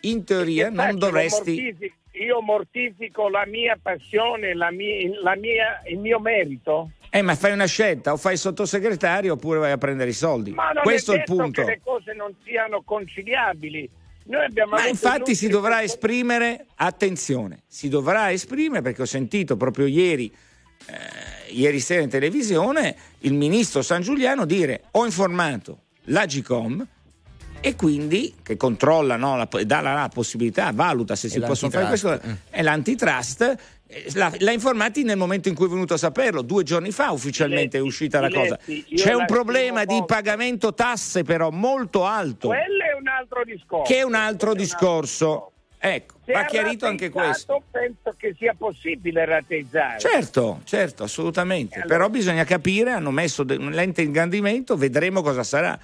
in 0.00 0.24
teoria 0.24 0.70
non 0.70 0.98
dovresti... 0.98 1.54
Mortifico- 1.54 1.94
io 2.14 2.40
mortifico 2.40 3.28
la 3.28 3.44
mia 3.44 3.76
passione, 3.80 4.54
la 4.54 4.70
mia- 4.70 5.10
la 5.20 5.36
mia- 5.36 5.82
il 5.88 5.98
mio 5.98 6.18
merito. 6.20 6.90
Eh, 7.16 7.22
ma 7.22 7.36
fai 7.36 7.52
una 7.52 7.66
scelta, 7.66 8.12
o 8.12 8.16
fai 8.16 8.32
il 8.32 8.40
sottosegretario 8.40 9.34
oppure 9.34 9.60
vai 9.60 9.70
a 9.70 9.78
prendere 9.78 10.10
i 10.10 10.14
soldi. 10.14 10.50
Ma 10.50 10.72
non 10.72 10.82
Questo 10.82 11.12
è 11.12 11.14
è 11.14 11.18
il 11.18 11.24
punto. 11.24 11.62
che 11.62 11.70
le 11.70 11.80
cose 11.80 12.12
non 12.12 12.34
siano 12.44 12.82
conciliabili. 12.82 13.88
Noi 14.24 14.44
abbiamo 14.46 14.70
Ma 14.70 14.78
avuto 14.78 14.90
infatti 14.90 15.36
si 15.36 15.46
dovrà 15.46 15.80
esprimere, 15.80 16.66
attenzione, 16.74 17.62
si 17.68 17.88
dovrà 17.88 18.32
esprimere 18.32 18.82
perché 18.82 19.02
ho 19.02 19.06
sentito 19.06 19.56
proprio 19.56 19.86
ieri, 19.86 20.34
eh, 20.86 21.52
ieri 21.52 21.78
sera 21.78 22.02
in 22.02 22.08
televisione, 22.08 22.96
il 23.18 23.34
ministro 23.34 23.82
San 23.82 24.02
Giuliano 24.02 24.44
dire 24.44 24.82
ho 24.90 25.04
informato 25.04 25.82
l'Agicom 26.06 26.84
e 27.60 27.76
quindi 27.76 28.34
che 28.42 28.56
controlla, 28.56 29.14
no, 29.14 29.36
la, 29.36 29.48
dà 29.64 29.80
la, 29.80 29.94
la 29.94 30.10
possibilità, 30.12 30.72
valuta 30.72 31.14
se 31.14 31.28
si 31.28 31.38
possono 31.38 31.70
fare 31.70 31.86
questo, 31.86 32.20
è 32.50 32.60
l'antitrust. 32.60 33.56
Eh, 33.94 34.04
L'ha, 34.14 34.32
l'ha 34.38 34.50
informati 34.52 35.02
nel 35.04 35.16
momento 35.16 35.48
in 35.48 35.54
cui 35.54 35.66
è 35.66 35.68
venuto 35.68 35.94
a 35.94 35.98
saperlo, 35.98 36.42
due 36.42 36.62
giorni 36.64 36.90
fa 36.90 37.10
ufficialmente 37.12 37.78
è 37.78 37.80
Giletti, 37.80 37.86
uscita 37.86 38.20
la 38.20 38.28
cosa. 38.30 38.58
Giletti, 38.64 38.84
io 38.94 39.02
C'è 39.02 39.14
un 39.14 39.24
problema 39.26 39.84
di 39.84 40.02
pagamento 40.06 40.74
tasse 40.74 41.22
però 41.22 41.50
molto 41.50 42.04
alto, 42.04 42.48
Quello 42.48 42.84
è 42.84 42.96
un 42.98 43.06
altro 43.08 43.42
discorso. 43.44 43.92
che 43.92 43.98
è 43.98 44.02
un 44.02 44.14
altro 44.14 44.48
è 44.48 44.52
un 44.52 44.58
discorso. 44.58 45.48
Ecco, 45.78 46.14
Se 46.24 46.32
va 46.32 46.40
ha 46.40 46.44
chiarito 46.46 46.86
anche 46.86 47.10
questo. 47.10 47.62
Penso 47.70 48.14
che 48.16 48.34
sia 48.38 48.54
possibile 48.56 49.26
rateizzare. 49.26 49.98
Certo, 49.98 50.60
certo, 50.64 51.02
assolutamente. 51.02 51.74
allora- 51.74 51.88
Però 51.94 52.08
bisogna 52.08 52.44
capire, 52.44 52.92
hanno 52.92 53.10
messo 53.10 53.42
de- 53.42 53.56
un 53.56 53.70
lente 53.70 54.00
ingrandimento, 54.00 54.76
vedremo 54.78 55.20
cosa 55.20 55.42
sarà. 55.42 55.78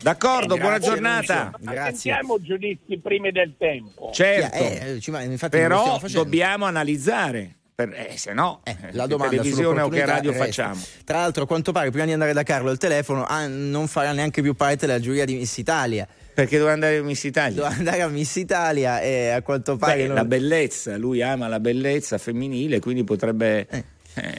D'accordo, 0.00 0.54
Eh, 0.56 0.58
buona 0.58 0.76
grazie, 0.78 0.92
giornata. 0.92 1.50
Ma 1.62 1.72
Sentiamo 1.84 2.40
giudizi 2.40 2.98
primi 3.02 3.32
del 3.32 3.54
tempo. 3.56 4.10
Certo, 4.12 4.56
Eh, 4.56 5.00
lo 5.02 5.48
però 5.48 5.98
dobbiamo 6.12 6.66
analizzare, 6.66 7.54
per, 7.74 7.88
eh, 7.90 8.16
se 8.16 8.34
no, 8.34 8.60
La 8.92 9.02
che 9.04 9.08
domanda 9.08 9.36
televisione 9.36 9.80
o 9.80 9.88
che 9.88 10.04
radio 10.04 10.30
resta. 10.30 10.44
facciamo? 10.44 10.80
Tra 11.04 11.18
l'altro, 11.20 11.44
a 11.44 11.46
quanto 11.46 11.72
pare, 11.72 11.88
prima 11.90 12.04
di 12.04 12.12
andare 12.12 12.34
da 12.34 12.42
Carlo 12.42 12.68
al 12.68 12.76
telefono, 12.78 13.24
ah, 13.24 13.46
non 13.46 13.86
farà 13.88 14.12
neanche 14.12 14.42
più 14.42 14.54
parte 14.54 14.86
della 14.86 15.00
giuria 15.00 15.24
di 15.24 15.36
Miss 15.36 15.56
Italia. 15.56 16.06
Perché 16.34 16.56
doveva 16.56 16.74
andare 16.74 16.96
a 16.98 17.02
Miss 17.02 17.22
Italia? 17.24 17.54
Doveva 17.62 17.74
andare 17.74 18.02
a 18.02 18.08
Miss 18.08 18.34
Italia 18.36 19.00
e 19.00 19.28
a 19.30 19.40
quanto 19.40 19.76
pare. 19.76 19.96
Beh, 20.02 20.06
non- 20.08 20.16
La 20.16 20.24
bellezza, 20.24 20.96
lui 20.98 21.22
ama 21.22 21.48
la 21.48 21.60
bellezza 21.60 22.18
femminile, 22.18 22.78
quindi 22.80 23.04
potrebbe... 23.04 23.66
eh, 23.68 23.84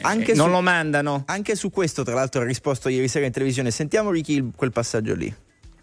Anche 0.02 0.32
non 0.34 0.46
su- 0.46 0.52
lo 0.52 0.60
mandano. 0.60 1.24
Anche 1.26 1.56
su 1.56 1.70
questo, 1.70 2.02
tra 2.04 2.14
l'altro, 2.14 2.42
ha 2.42 2.44
risposto 2.44 2.88
ieri 2.88 3.08
sera 3.08 3.26
in 3.26 3.32
televisione. 3.32 3.70
Sentiamo 3.70 4.10
Ricky 4.10 4.52
quel 4.54 4.70
passaggio 4.72 5.14
lì. 5.14 5.34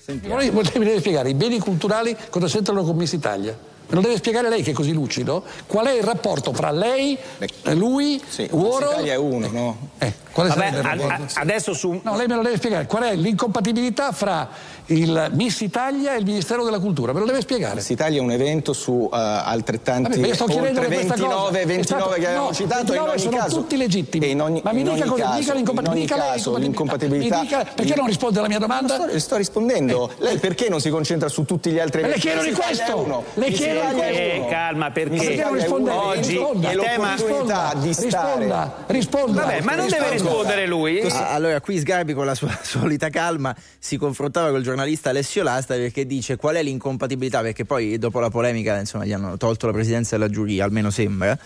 Lei 0.06 0.52
mi 0.52 0.62
deve 0.63 1.00
spiegare 1.00 1.30
i 1.30 1.34
beni 1.34 1.60
culturali 1.60 2.16
cosa 2.30 2.48
c'entrano 2.48 2.84
con 2.84 2.96
Miss 2.98 3.13
Italia. 3.13 3.58
Me 3.88 3.96
lo 3.96 4.02
deve 4.02 4.18
spiegare 4.18 4.50
lei 4.50 4.62
che 4.63 4.72
è 4.72 4.74
così 4.74 4.92
lucido? 4.92 5.44
Qual 5.68 5.86
è 5.86 5.94
il 5.94 6.04
rapporto 6.04 6.52
fra 6.52 6.72
lei, 6.72 7.18
eh, 7.38 7.74
lui, 7.76 8.22
Uoro? 8.52 8.92
Italia 8.92 9.13
è 9.13 9.18
uno, 9.18 9.48
no? 9.50 9.78
Eh, 10.00 10.12
quale 10.32 10.50
Vabbè, 10.50 10.60
sarebbe 10.62 10.80
il 10.80 10.86
a- 10.86 10.89
rapporto? 11.08 11.34
a- 11.38 11.42
adesso 11.42 11.74
su 11.74 12.00
No, 12.04 12.16
lei 12.18 12.28
me 12.28 12.36
lo 12.36 12.42
deve 12.42 12.58
spiegare. 12.58 12.86
Qual 12.86 13.04
è 13.04 13.16
l'incompatibilità 13.16 14.12
fra 14.12 14.50
il 14.88 15.30
Miss 15.34 15.60
Italia 15.62 16.13
e 16.15 16.19
il 16.19 16.26
Ministero 16.26 16.63
della 16.63 16.80
Cultura? 16.80 17.13
Me 17.13 17.19
lo 17.19 17.26
deve 17.26 17.41
spiegare. 17.41 17.76
Miss 17.76 17.89
Italia 17.89 18.19
è 18.19 18.22
un 18.22 18.32
evento 18.32 18.74
su 18.74 19.10
eh, 19.12 19.17
altrettanti 19.17 20.10
Vabbè, 20.10 20.22
ma 20.22 20.28
io 20.28 20.34
sto 20.36 20.46
chiedendo 20.46 20.80
oltre 20.82 20.93
questa 20.96 21.13
29, 21.15 21.34
cosa. 21.36 21.60
È 21.60 21.65
29 21.65 21.84
stato- 21.84 22.10
che 22.19 22.26
avevamo 22.28 22.48
no, 22.48 22.54
citato 22.54 22.74
e 22.93 22.96
in 22.98 23.04
29 23.04 23.10
ogni 23.12 23.19
sono 23.22 23.38
caso 23.38 23.56
tutti 23.58 23.78
legittimi. 23.78 24.26
e 24.26 24.30
in 24.30 24.41
ogni, 24.41 24.62
Ma 24.63 24.72
mi 24.74 24.82
in 24.82 24.93
dica 24.93 25.06
cosa- 25.06 25.24
caso, 25.24 25.39
dica 25.39 25.54
l'incompatibilità, 25.54 26.15
in 26.15 26.22
caso, 26.22 26.58
l'incompatibilità. 26.58 27.39
l'incompatibilità 27.39 27.39
Mi 27.39 27.63
dica- 27.65 27.74
perché 27.76 27.96
non 27.96 28.06
risponde 28.08 28.39
alla 28.39 28.48
mia 28.48 28.60
domanda? 28.60 28.98
Le 28.98 29.04
sto, 29.04 29.13
le 29.13 29.19
sto 29.19 29.38
rispondendo. 29.38 30.12
Lei 30.17 30.38
perché 30.38 30.69
non 30.69 30.80
si 30.82 30.89
concentra 30.89 31.30
su 31.30 31.46
tutti 31.46 31.72
gli 31.72 31.80
altri 31.80 32.02
le 32.02 32.08
eventi? 32.08 32.28
chiedo 32.28 32.41
di 32.43 32.52
questo! 32.52 33.24
Le 33.36 33.52
chiedo 33.52 33.80
di 33.89 33.96
questo! 33.96 34.36
uno. 34.39 34.48
calma, 34.50 34.91
perché- 34.91 35.36
non 35.43 35.54
risponde 35.54 35.91
oggi? 35.91 36.30
Risponda, 36.34 36.69
E 36.72 36.76
l'opportunità 36.76 37.74
di 37.78 37.93
stare 37.93 38.12
risponda, 38.39 38.74
risponda. 38.88 39.41
Vabbè, 39.41 39.62
ma 39.62 39.76
non 39.76 39.88
deve 39.88 40.10
rispondere 40.10 40.67
lui. 40.67 41.00
Ah, 41.02 41.30
Allora, 41.34 41.62
qui 41.62 41.80
Sgarbi 41.80 42.13
con 42.13 42.26
la 42.26 42.36
sua 42.36 42.50
solita 42.62 43.10
calma 43.10 43.56
si 43.80 43.98
confrontava 43.98 44.50
col 44.50 44.56
giornalista 44.56 44.72
Alessio 45.10 45.44
Lasta 45.44 45.76
perché 45.76 46.06
dice 46.06 46.36
qual 46.36 46.56
è 46.56 46.64
l'incompatibilità, 46.64 47.42
perché 47.42 47.66
poi 47.66 47.98
dopo 47.98 48.20
la 48.20 48.30
polemica 48.30 48.78
insomma, 48.78 49.06
gli 49.06 49.14
hanno 49.14 49.38
tolto 49.38 49.66
la 49.68 49.74
presidenza 49.74 50.18
della 50.18 50.30
giuria, 50.30 50.64
almeno 50.66 50.90
sembra. 50.90 51.38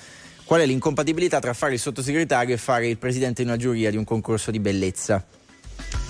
Qual 0.44 0.62
è 0.62 0.66
l'incompatibilità 0.66 1.40
tra 1.40 1.54
fare 1.54 1.74
il 1.74 1.80
sottosegretario 1.80 2.56
e 2.56 2.58
fare 2.58 2.88
il 2.88 2.98
presidente 2.98 3.44
di 3.44 3.50
una 3.50 3.58
giuria 3.58 3.90
di 3.92 3.98
un 3.98 4.06
concorso 4.06 4.50
di 4.50 4.60
bellezza? 4.60 5.24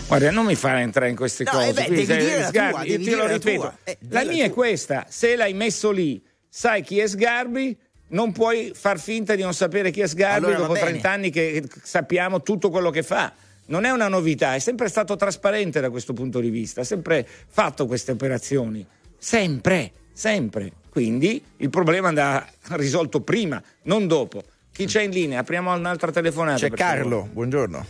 Guarda, 0.07 0.31
non 0.31 0.45
mi 0.45 0.55
fare 0.55 0.81
entrare 0.81 1.09
in 1.09 1.15
queste 1.15 1.43
No, 1.43 1.51
cose. 1.51 1.69
eh 1.69 1.73
beh, 1.73 1.83
Quindi, 1.85 2.05
devi 2.05 2.23
dire 2.23 2.39
la 2.39 2.47
Sgarbi, 2.47 2.71
tua, 2.71 2.83
io 2.85 3.03
te 3.03 3.15
lo 3.15 3.27
ripeto. 3.27 3.77
Eh, 3.83 3.97
la 4.09 4.23
mia 4.23 4.45
è 4.45 4.51
questa: 4.51 5.05
se 5.09 5.35
l'hai 5.35 5.53
messo 5.53 5.91
lì, 5.91 6.23
sai 6.47 6.81
chi 6.83 6.99
è 6.99 7.07
Sgarbi. 7.07 7.77
Non 8.09 8.31
puoi 8.31 8.71
far 8.73 9.01
finta 9.01 9.35
di 9.35 9.41
non 9.41 9.53
sapere 9.53 9.91
chi 9.91 9.99
è 9.99 10.07
Sgarbi 10.07 10.45
Allora 10.45 10.59
dopo 10.59 10.73
bene. 10.73 10.85
30 10.91 11.11
anni 11.11 11.29
che 11.29 11.61
sappiamo 11.83 12.41
tutto 12.41 12.69
quello 12.69 12.89
che 12.89 13.03
fa. 13.03 13.33
Non 13.67 13.83
è 13.83 13.89
una 13.91 14.07
novità, 14.07 14.55
è 14.55 14.59
sempre 14.59 14.87
stato 14.87 15.15
trasparente 15.15 15.79
da 15.79 15.89
questo 15.89 16.13
punto 16.13 16.39
di 16.39 16.49
vista, 16.49 16.81
ha 16.81 16.83
sempre 16.83 17.27
fatto 17.47 17.85
queste 17.85 18.11
operazioni. 18.11 18.85
Sempre, 19.17 19.91
sempre. 20.13 20.71
Quindi 20.89 21.43
il 21.57 21.69
problema 21.69 22.07
andava 22.07 22.47
risolto 22.71 23.21
prima, 23.21 23.61
non 23.83 24.07
dopo. 24.07 24.43
Chi 24.71 24.85
c'è 24.85 25.01
in 25.01 25.11
linea? 25.11 25.39
Apriamo 25.39 25.73
un'altra 25.73 26.11
telefonata. 26.11 26.59
C'è 26.59 26.69
Carlo, 26.69 27.17
favore. 27.17 27.29
buongiorno. 27.33 27.85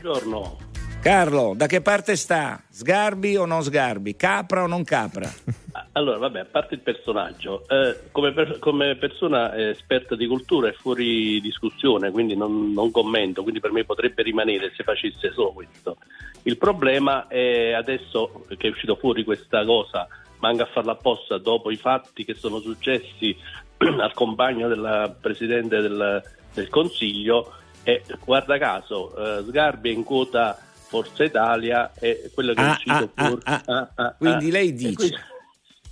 Buongiorno. 0.00 0.67
Carlo, 1.00 1.54
da 1.56 1.66
che 1.66 1.80
parte 1.80 2.16
sta? 2.16 2.60
Sgarbi 2.68 3.36
o 3.36 3.46
non 3.46 3.62
Sgarbi? 3.62 4.16
Capra 4.16 4.64
o 4.64 4.66
non 4.66 4.82
capra? 4.84 5.30
Allora, 5.92 6.18
vabbè, 6.18 6.40
a 6.40 6.44
parte 6.44 6.74
il 6.74 6.80
personaggio, 6.80 7.64
eh, 7.68 8.10
come, 8.12 8.32
per- 8.32 8.60
come 8.60 8.94
persona 8.94 9.52
eh, 9.54 9.70
esperta 9.70 10.14
di 10.14 10.28
cultura 10.28 10.68
è 10.68 10.72
fuori 10.72 11.40
discussione, 11.40 12.12
quindi 12.12 12.36
non, 12.36 12.72
non 12.72 12.92
commento, 12.92 13.42
quindi 13.42 13.58
per 13.58 13.72
me 13.72 13.84
potrebbe 13.84 14.22
rimanere 14.22 14.72
se 14.76 14.84
facesse 14.84 15.32
solo 15.32 15.52
questo. 15.52 15.96
Il 16.42 16.56
problema 16.56 17.26
è 17.26 17.72
adesso 17.72 18.44
che 18.56 18.68
è 18.68 18.70
uscito 18.70 18.94
fuori 18.94 19.24
questa 19.24 19.64
cosa, 19.64 20.06
manca 20.38 20.64
a 20.64 20.66
farla 20.66 20.92
apposta 20.92 21.38
dopo 21.38 21.72
i 21.72 21.76
fatti 21.76 22.24
che 22.24 22.34
sono 22.34 22.60
successi 22.60 23.36
al 23.78 24.12
compagno 24.14 24.68
della 24.68 25.12
Presidente 25.20 25.80
del, 25.80 26.22
del 26.54 26.68
Consiglio 26.68 27.54
e 27.82 28.02
guarda 28.24 28.58
caso 28.58 29.16
eh, 29.16 29.42
Sgarbi 29.42 29.90
è 29.90 29.94
in 29.94 30.04
quota 30.04 30.67
Forza 30.88 31.22
Italia 31.24 31.92
e 31.98 32.30
quello 32.32 32.54
che 32.54 32.60
è 32.60 32.64
Ah, 32.64 32.70
uscito 32.72 33.10
ah, 33.14 33.26
fuori... 33.26 33.40
ah, 33.44 33.62
ah, 33.66 33.90
ah, 33.94 34.14
Quindi 34.16 34.48
ah. 34.48 34.52
lei 34.52 34.74
dice, 34.74 34.94
quindi- 34.94 35.16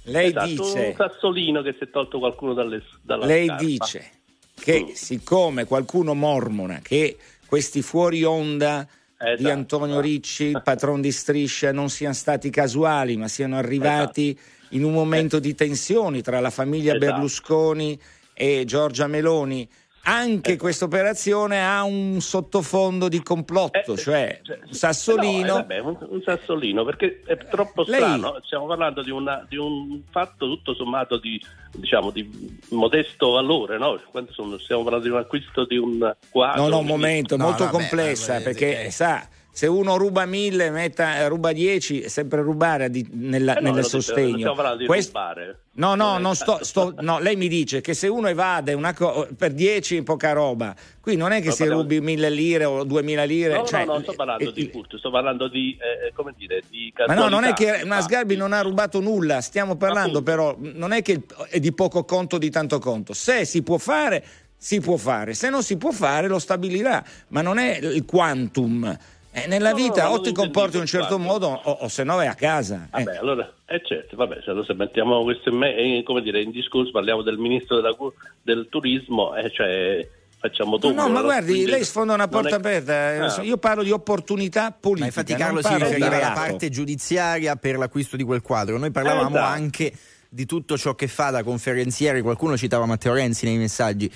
lei 0.05 0.29
Esatto, 0.29 0.47
dice, 0.47 0.87
un 0.89 0.95
sassolino 0.97 1.63
che 1.63 1.73
si 1.79 1.85
è 1.85 1.91
tolto 1.91 2.19
qualcuno 2.19 2.55
dalle, 2.55 2.83
dalla 3.03 3.27
lei 3.27 3.47
scarpa. 3.47 3.65
dice 3.65 4.11
che 4.59 4.93
siccome 4.95 5.65
qualcuno 5.67 6.15
mormona 6.15 6.79
che 6.83 7.17
questi 7.47 7.83
fuori 7.83 8.25
onda 8.25 8.87
di 9.19 9.27
Esatto. 9.33 9.49
Antonio 9.51 10.01
Ricci, 10.01 10.45
il 10.45 10.61
patron 10.63 11.01
di 11.01 11.11
Striscia, 11.11 11.73
non 11.73 11.89
siano 11.89 12.13
stati 12.15 12.51
casuali, 12.51 13.17
ma 13.17 13.29
siano 13.29 13.57
arrivati 13.57 14.39
in 14.71 14.85
un 14.85 14.93
momento 14.93 15.39
di 15.39 15.55
tensioni 15.55 16.21
tra 16.23 16.39
la 16.41 16.51
famiglia 16.51 16.95
Esatto. 16.95 17.13
Berlusconi 17.13 17.99
e 18.35 18.65
Giorgia 18.67 19.07
Meloni. 19.07 19.67
Anche 20.09 20.53
Ecco. 20.53 20.63
questa 20.63 20.85
operazione 20.85 21.67
ha 21.67 21.83
un 21.83 22.21
sottofondo 22.21 23.09
di 23.09 23.21
complotto, 23.25 23.97
cioè 23.97 24.41
un 24.67 24.73
sassolino. 24.73 25.35
Eh, 25.39 25.43
No, 25.47 25.57
eh, 25.59 25.61
vabbè, 25.63 25.79
un, 25.81 25.97
un 26.11 26.23
sassolino 26.25 26.85
perché 26.85 27.23
è 27.27 27.37
troppo 27.39 27.83
Lei- 27.87 27.97
strano. 28.01 28.39
Stiamo 28.45 28.67
parlando 28.67 29.03
di, 29.03 29.11
una- 29.11 29.45
di 29.49 29.57
un 29.57 30.03
fatto 30.09 30.47
tutto 30.47 30.75
sommato 30.75 31.19
di, 31.19 31.41
diciamo, 31.73 32.11
di 32.13 32.57
modesto 32.71 33.31
valore, 33.33 33.79
no? 33.79 34.01
Sono- 34.31 34.59
stiamo 34.59 34.83
parlando 34.85 35.09
di 35.09 35.13
un 35.13 35.19
acquisto 35.21 35.65
di 35.67 35.77
un 35.77 36.15
quadro. 36.31 36.63
No, 36.63 36.69
no, 36.69 36.79
un 36.79 36.87
momento, 36.87 37.37
No, 37.37 37.43
molto 37.45 37.65
vabbè, 37.65 37.77
complessa 37.77 38.35
vabbè, 38.35 38.45
perché 38.45 38.85
eh. 38.85 38.91
sa, 38.93 39.27
se 39.57 39.67
uno 39.67 39.97
ruba 39.97 40.27
mille, 40.27 40.69
metta, 40.69 41.17
eh, 41.17 41.29
ruba 41.29 41.51
dieci, 41.53 42.01
è 42.03 42.09
sempre 42.09 42.43
rubare 42.43 42.91
di- 42.91 43.09
nella- 43.13 43.57
Eh 43.57 43.63
no, 43.63 43.73
nel 43.73 43.87
sostegno. 43.87 44.35
Stiamo 44.37 44.55
parlando 44.55 44.81
di 44.81 44.85
Quest- 44.87 45.07
rubare. 45.07 45.59
No, 45.77 45.95
no, 45.95 46.17
Eh, 46.17 46.21
non 46.21 46.35
sto, 46.35 46.59
sto- 46.63 46.95
no, 47.01 47.19
lei 47.21 47.37
mi 47.37 47.49
dice 47.49 47.81
che 47.81 47.95
se 47.95 48.07
uno 48.07 48.29
evade 48.29 48.75
una 48.75 48.93
co- 48.93 49.27
per 49.35 49.53
10 49.53 50.03
poca 50.03 50.33
roba, 50.33 50.75
qui 51.01 51.17
non 51.17 51.33
è 51.33 51.41
che 51.41 51.47
No, 51.47 51.53
si 51.53 51.59
parliamo- 51.61 51.81
rubi 51.81 52.01
mille 52.03 52.29
lire 52.29 52.67
o 52.67 52.85
duemila 52.85 53.25
lire. 53.25 53.55
No, 53.55 53.65
cioè, 53.65 53.87
no, 53.87 53.93
non 53.95 54.03
sto 54.03 54.13
parlando 54.13 54.51
eh, 54.51 54.53
di 54.53 54.69
furto, 54.71 54.99
sto 54.99 55.11
parlando 55.11 55.49
di, 55.49 55.75
eh, 55.81 56.13
come 56.13 56.35
dire, 56.37 56.63
di 56.69 56.93
Ma 57.07 57.15
no, 57.15 57.29
non 57.29 57.45
è 57.45 57.55
che 57.55 57.81
una 57.83 58.03
Sgarbi 58.03 58.37
non 58.37 58.53
ha 58.53 58.61
rubato 58.61 59.01
nulla, 59.01 59.41
stiamo 59.41 59.77
parlando 59.77 60.23
però, 60.23 60.55
non 60.59 60.93
è 60.93 61.01
che 61.01 61.23
è 61.49 61.59
di 61.61 61.73
poco 61.73 62.05
conto 62.05 62.37
o 62.37 62.39
di 62.39 62.51
tanto 62.51 62.79
conto. 62.79 63.15
Se 63.15 63.47
si 63.47 63.63
può 63.63 63.79
fare, 63.79 64.23
si 64.59 64.81
può 64.81 64.99
fare, 64.99 65.33
se 65.33 65.49
non 65.49 65.63
si 65.63 65.79
può 65.79 65.93
fare 65.93 66.29
lo 66.29 66.39
stabilirà, 66.39 67.03
ma 67.29 67.41
non 67.41 67.57
è 67.57 67.79
il 67.81 68.05
quantum. 68.05 68.99
Eh, 69.39 69.47
nella 69.49 69.71
No, 69.73 69.77
no, 69.77 69.83
vita 69.83 70.05
no, 70.05 70.11
o 70.15 70.21
ti 70.23 70.33
comporti 70.33 70.77
in 70.77 70.81
un 70.83 70.87
certo 70.87 71.19
modo 71.19 71.49
o, 71.49 71.71
o 71.83 71.89
se 71.89 72.05
no 72.05 72.17
vai 72.17 72.27
a 72.27 72.35
casa. 72.35 72.89
eh. 72.95 73.03
Vabbè, 73.05 73.19
allora, 73.19 73.53
eh 73.67 73.83
certo, 73.85 74.17
vabbè, 74.17 74.41
se, 74.43 74.51
allora 74.51 74.65
se 74.65 74.73
mettiamo 74.73 75.23
questo 75.25 75.51
in, 75.51 75.57
me- 75.57 75.77
eh, 75.77 76.03
come 76.05 76.23
dire, 76.23 76.41
in 76.41 76.51
discorso, 76.51 76.91
parliamo 76.91 77.21
del 77.21 77.37
ministro 77.37 77.77
della 77.77 77.95
del 78.43 78.67
turismo, 78.71 79.37
eh, 79.37 79.51
cioè 79.53 80.09
facciamo 80.39 80.71
No, 80.71 80.79
tutto. 80.79 80.95
no, 80.95 81.09
ma 81.11 81.21
guardi, 81.21 81.53
quindi 81.53 81.71
lei 81.71 81.85
sfonda 81.85 82.15
una 82.15 82.29
porta 82.29 82.49
è- 82.49 82.53
aperta. 82.55 83.13
eh, 83.13 83.19
Ah. 83.19 83.43
Io 83.43 83.59
parlo 83.59 83.83
di 83.83 83.91
opportunità 83.91 84.71
politica. 84.73 85.01
Ma 85.01 85.07
infatti 85.07 85.35
Carlo 85.35 85.63
si 85.63 85.75
riferiva 85.75 86.17
alla 86.17 86.33
parte 86.33 86.71
giudiziaria 86.71 87.57
per 87.57 87.77
l'acquisto 87.77 88.17
di 88.17 88.25
quel 88.25 88.41
quadro. 88.41 88.79
Noi 88.79 88.91
parlavamo 88.91 89.29
esatto. 89.37 89.45
anche 89.53 89.93
di 90.31 90.47
tutto 90.47 90.79
ciò 90.79 90.95
che 90.95 91.09
fa 91.09 91.29
da 91.31 91.43
conferenziere, 91.43 92.23
qualcuno 92.23 92.57
citava 92.57 92.87
Matteo 92.87 93.13
Renzi 93.13 93.45
nei 93.45 93.59
messaggi. 93.59 94.11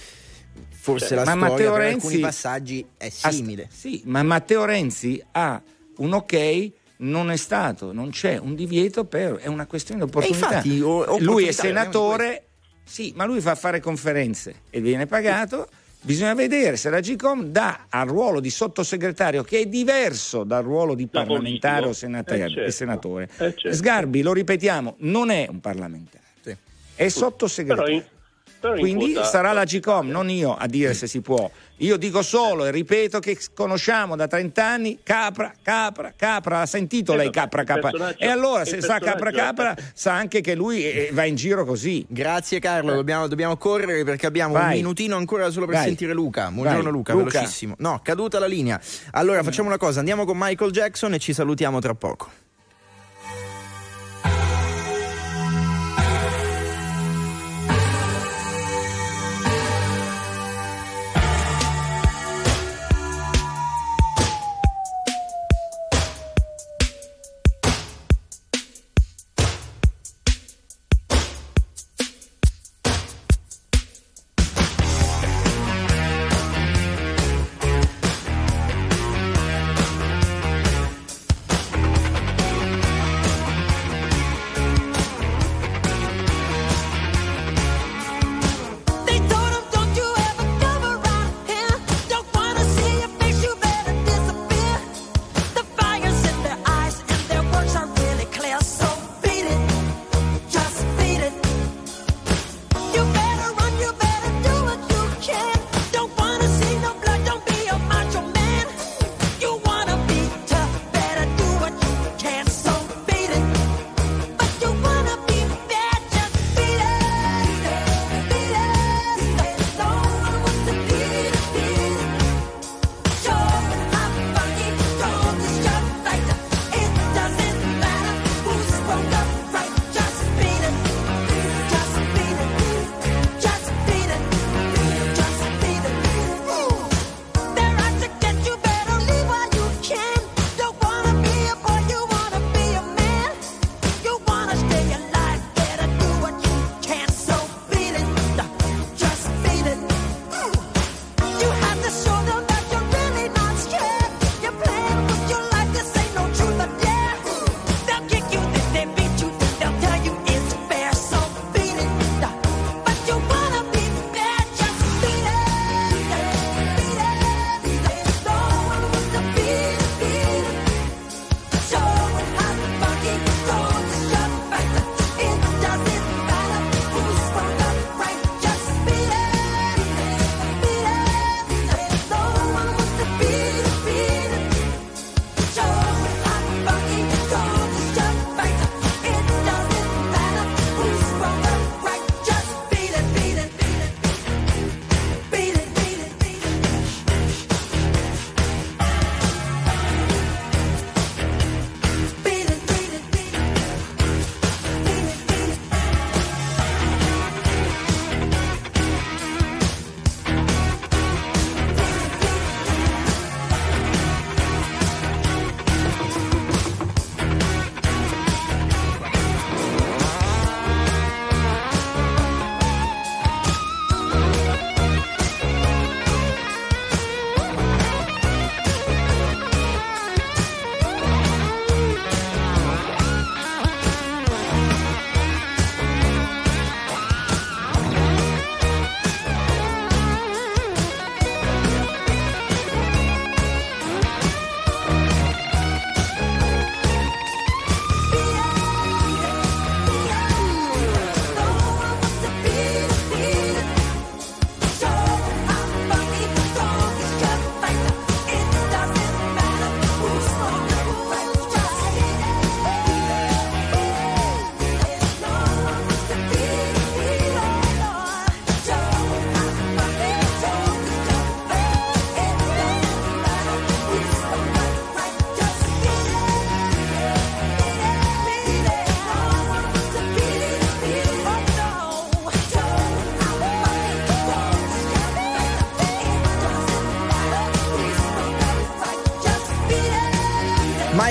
Forse 0.83 1.09
Cioè, 1.09 1.17
la 1.19 1.25
ma 1.25 1.31
storia 1.33 1.49
Matteo 1.51 1.73
per 1.73 1.81
Renzi- 1.83 2.05
alcuni 2.07 2.21
passaggi 2.23 2.87
è 2.97 3.09
simile. 3.11 3.69
sì, 3.71 4.03
ma 4.07 4.23
Matteo 4.23 4.65
Renzi 4.65 5.23
ha 5.33 5.61
un 5.99 6.13
ok, 6.15 6.71
non 6.99 7.31
è 7.31 7.37
stato, 7.37 7.93
non 7.93 8.11
c'è 8.11 8.39
un 8.39 8.55
divieto 8.55 9.05
per 9.05 9.37
è 9.37 9.47
una 9.47 9.67
questione 9.67 10.01
di 10.03 10.07
opportunità. 10.07 10.47
infatti, 10.47 10.81
o- 10.81 11.19
lui 11.19 11.47
è 11.47 11.53
senatore, 11.53 12.45
sì, 12.83 13.13
ma 13.15 13.25
lui 13.27 13.41
fa 13.41 13.55
fare 13.55 13.79
conferenze 13.81 14.63
e 14.71 14.81
viene 14.81 15.07
pagato. 15.07 15.69
Bisogna 16.03 16.33
vedere 16.33 16.79
se 16.79 16.89
la 16.89 17.01
GCOM 17.01 17.45
dà 17.49 17.85
al 17.91 18.09
ruolo 18.09 18.41
di 18.41 18.49
sottosegretario, 18.49 19.43
che 19.43 19.61
è 19.61 19.67
diverso 19.67 20.45
dal 20.45 20.63
ruolo 20.65 20.95
di 20.95 21.07
parlamentare 21.07 21.87
o 21.89 21.93
senatore, 21.93 22.39
Eh, 22.45 22.49
certo. 22.49 22.61
e 22.65 22.71
senatore. 22.71 23.25
Eh, 23.37 23.55
certo. 23.55 23.73
Sgarbi, 23.75 24.23
lo 24.23 24.33
ripetiamo, 24.33 24.95
non 25.01 25.29
è 25.29 25.47
un 25.51 25.61
parlamentare, 25.61 26.25
Sì. 26.43 26.57
è 26.95 27.09
sottosegretario. 27.09 28.03
Però 28.61 28.75
in- 28.75 28.81
però 28.81 28.87
in 28.87 28.97
Quindi 28.97 29.15
sarà 29.25 29.53
la 29.53 29.65
GCOM, 29.65 30.09
non 30.09 30.29
io, 30.31 30.55
a 30.55 30.67
dire 30.67 30.93
se 30.95 31.07
si 31.07 31.21
può. 31.21 31.51
Io 31.79 31.97
dico 31.97 32.21
solo 32.21 32.67
e 32.67 32.71
ripeto 32.71 33.21
che 33.21 33.39
conosciamo 33.55 34.15
da 34.15 34.27
30 34.27 34.63
anni 34.67 34.99
Capra, 35.03 35.51
Capra, 35.63 36.13
Capra. 36.15 36.61
Ha 36.61 36.67
sentito 36.67 37.15
Eh, 37.15 37.17
lei 37.17 37.31
Capra, 37.31 37.65
Capra? 37.65 38.15
E 38.19 38.27
allora 38.29 38.67
se 38.67 38.83
sa 38.83 38.99
Capra, 38.99 39.31
Capra, 39.31 39.75
sa 39.95 40.13
anche 40.13 40.43
che 40.43 40.55
lui 40.55 40.85
eh, 40.85 41.09
va 41.13 41.25
in 41.25 41.37
giro 41.37 41.65
così. 41.65 42.05
Grazie 42.07 42.59
Carlo, 42.59 42.93
dobbiamo, 42.93 43.29
dobbiamo 43.29 43.57
correre 43.57 44.05
perché 44.05 44.27
abbiamo 44.27 44.55
un 44.55 44.61
Vai. 44.61 44.77
minutino 44.77 45.17
ancora 45.17 45.49
solo 45.51 45.65
per 45.65 45.77
Vai. 45.77 45.85
sentire 45.87 46.13
Luca. 46.13 46.51
Buongiorno 46.51 46.83
Vai. 46.83 46.93
Luca, 46.93 47.13
Luca. 47.15 47.25
velocissimo. 47.31 47.75
No, 47.79 47.99
caduta 48.05 48.39
la 48.39 48.47
linea. 48.47 48.79
Allora 49.13 49.43
facciamo 49.43 49.69
una 49.69 49.79
cosa, 49.79 50.01
andiamo 50.01 50.27
con 50.27 50.37
Michael 50.39 50.73
Jackson 50.73 51.15
e 51.15 51.19
ci 51.19 51.33
salutiamo 51.33 51.81
tra 51.81 51.95
poco. 51.95 52.31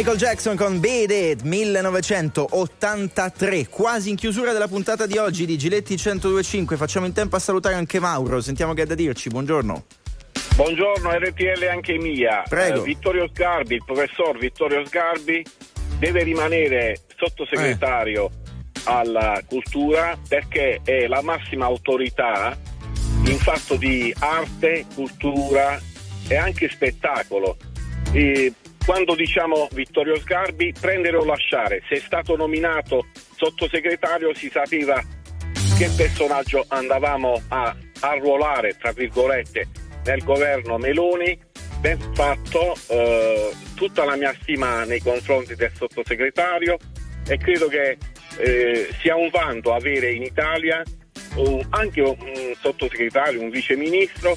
Michael 0.10 0.28
Jackson 0.28 0.56
con 0.56 0.80
Beat 0.80 1.12
It 1.12 1.42
1983, 1.44 3.68
quasi 3.68 4.10
in 4.10 4.16
chiusura 4.16 4.54
della 4.54 4.68
puntata 4.68 5.06
di 5.06 5.20
oggi 5.20 5.46
di 5.46 5.56
Giletti 5.56 6.02
1025. 6.04 6.78
Facciamo 6.78 7.06
in 7.06 7.14
tempo 7.14 7.36
a 7.36 7.40
salutare 7.40 7.76
anche 7.76 8.00
Mauro, 8.00 8.42
sentiamo 8.42 8.74
che 8.74 8.82
ha 8.82 8.86
da 8.88 8.96
dirci. 8.96 9.30
Buongiorno. 9.30 9.84
Buongiorno 10.56 11.12
RTL 11.12 11.64
anche 11.72 12.00
mia. 12.00 12.42
Prego. 12.50 12.82
Eh, 12.82 12.86
Vittorio 12.86 13.30
Sgarbi, 13.32 13.76
il 13.76 13.84
professor 13.86 14.36
Vittorio 14.40 14.84
Sgarbi 14.84 15.46
deve 16.00 16.24
rimanere 16.24 17.02
sottosegretario 17.16 18.26
Eh. 18.26 18.32
alla 18.86 19.40
cultura 19.48 20.18
perché 20.28 20.82
è 20.84 21.06
la 21.06 21.22
massima 21.22 21.66
autorità 21.66 22.58
in 23.26 23.38
fatto 23.38 23.76
di 23.76 24.12
arte, 24.18 24.88
cultura 24.96 25.80
e 26.28 26.36
anche 26.36 26.68
spettacolo. 26.68 27.58
E 28.12 28.52
quando 28.90 29.14
diciamo 29.14 29.68
Vittorio 29.72 30.18
Sgarbi, 30.18 30.74
prendere 30.74 31.16
o 31.16 31.24
lasciare, 31.24 31.84
se 31.88 31.98
è 31.98 32.00
stato 32.00 32.36
nominato 32.36 33.06
sottosegretario 33.36 34.34
si 34.34 34.50
sapeva 34.50 35.00
che 35.78 35.92
personaggio 35.96 36.66
andavamo 36.68 37.40
a 37.50 37.76
arruolare, 38.00 38.76
tra 38.80 38.92
virgolette, 38.92 39.68
nel 40.06 40.24
governo 40.24 40.80
Meloni. 40.80 41.40
Ben 41.82 42.00
fatto, 42.16 42.74
eh, 42.88 43.52
tutta 43.76 44.06
la 44.06 44.16
mia 44.16 44.36
stima 44.42 44.84
nei 44.86 45.02
confronti 45.02 45.54
del 45.54 45.72
sottosegretario 45.72 46.76
e 47.28 47.38
credo 47.38 47.68
che 47.68 47.96
eh, 48.40 48.90
sia 49.02 49.16
un 49.16 49.30
vanto 49.30 49.72
avere 49.72 50.14
in 50.14 50.24
Italia 50.24 50.82
un- 51.36 51.64
anche 51.70 52.02
un, 52.02 52.16
un 52.20 52.54
sottosegretario, 52.60 53.40
un 53.40 53.52
viceministro 53.52 54.36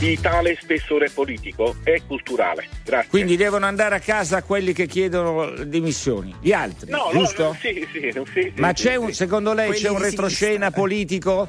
di 0.00 0.18
tale 0.18 0.56
spessore 0.58 1.10
politico 1.10 1.76
e 1.84 2.00
culturale. 2.06 2.66
Grazie. 2.82 3.10
Quindi 3.10 3.36
devono 3.36 3.66
andare 3.66 3.96
a 3.96 3.98
casa 3.98 4.42
quelli 4.42 4.72
che 4.72 4.86
chiedono 4.86 5.50
dimissioni, 5.64 6.34
gli 6.40 6.52
altri, 6.52 6.90
No, 6.90 7.10
no, 7.12 7.18
giusto? 7.20 7.42
no, 7.44 7.56
sì, 7.60 7.86
sì, 7.92 8.10
sì, 8.10 8.22
sì, 8.32 8.52
Ma 8.56 8.68
sì, 8.68 8.74
c'è 8.84 8.92
sì. 8.92 8.96
un, 8.96 9.12
secondo 9.12 9.52
lei 9.52 9.66
Quelli 9.66 9.82
c'è 9.82 9.90
un 9.90 9.98
retroscena 9.98 10.70
politico? 10.70 11.46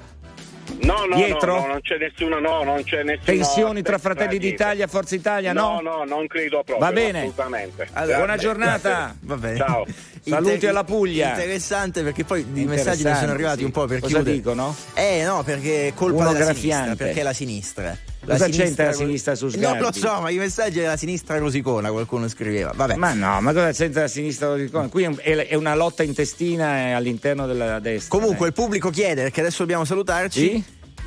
No, 0.82 1.06
no, 1.06 1.16
dietro? 1.16 1.54
no, 1.56 1.60
no, 1.62 1.68
non 1.68 1.82
c'è 1.82 1.98
nessuno, 1.98 2.40
no, 2.40 2.64
non 2.64 2.84
c'è 2.84 3.04
nessuno. 3.04 3.24
Tensioni 3.26 3.82
tra 3.82 3.98
Fratelli 3.98 4.38
dietro. 4.38 4.50
d'Italia 4.50 4.86
e 4.86 4.88
Forza 4.88 5.16
Italia? 5.16 5.54
No, 5.54 5.80
No, 5.82 5.98
no, 5.98 6.04
non 6.04 6.28
credo 6.28 6.64
proprio. 6.64 6.78
Va 6.78 6.92
bene. 6.92 7.20
Assolutamente. 7.20 7.88
Allora, 7.94 8.18
Buona 8.18 8.38
giornata. 8.38 9.16
Va 9.22 9.38
bene. 9.38 9.58
Ciao. 9.58 9.86
Saluti 10.24 10.54
Inter- 10.54 10.70
alla 10.70 10.84
Puglia. 10.84 11.30
Interessante 11.30 12.04
perché 12.04 12.24
poi 12.24 12.42
Interessante, 12.42 12.76
messaggi 12.76 13.04
ne 13.04 13.16
sono 13.16 13.32
arrivati 13.32 13.58
sì. 13.60 13.64
un 13.64 13.72
po' 13.72 13.86
per 13.86 14.00
Cosa 14.02 14.14
chiudere. 14.16 14.36
dicono? 14.36 14.76
Eh 14.94 15.24
no, 15.26 15.42
perché 15.44 15.88
è 15.88 15.94
colpa 15.94 16.22
Uno 16.22 16.32
della 16.34 16.46
graffiante. 16.46 16.84
sinistra, 16.84 17.06
perché 17.06 17.20
è 17.20 17.24
la 17.24 17.34
sinistra. 17.34 17.98
La 18.32 18.38
Cosa 18.38 18.50
c'entra 18.50 18.86
la 18.86 18.92
sinistra 18.94 19.36
su 19.36 19.46
Non 19.46 19.54
Sgarbi? 19.54 19.80
lo 19.82 19.92
so, 19.92 20.22
ma 20.22 20.30
i 20.30 20.38
messaggi 20.38 20.80
della 20.80 20.98
sinistra 20.98 21.38
rosicona, 21.38 21.92
qualcuno 21.92 22.28
scriveva. 22.28 22.72
Vabbè. 22.76 22.96
Ma 22.96 23.14
no, 23.14 23.42
ma 23.42 23.52
cosa 23.54 23.72
c'entra 23.72 24.02
la 24.02 24.08
sinistra? 24.08 24.56
Qui 24.90 25.04
è 25.24 25.56
una 25.56 25.76
lotta 25.76 26.04
intestina 26.04 26.88
eh, 26.88 26.92
all'interno 26.92 27.46
della 27.46 27.80
destra. 27.80 28.18
Comunque 28.18 28.46
eh. 28.46 28.50
il 28.50 28.54
pubblico 28.54 28.90
chiede, 28.90 29.24
perché 29.24 29.42
adesso 29.42 29.60
dobbiamo 29.60 29.86
salutarci. 29.86 30.40
Sì? 30.50 30.64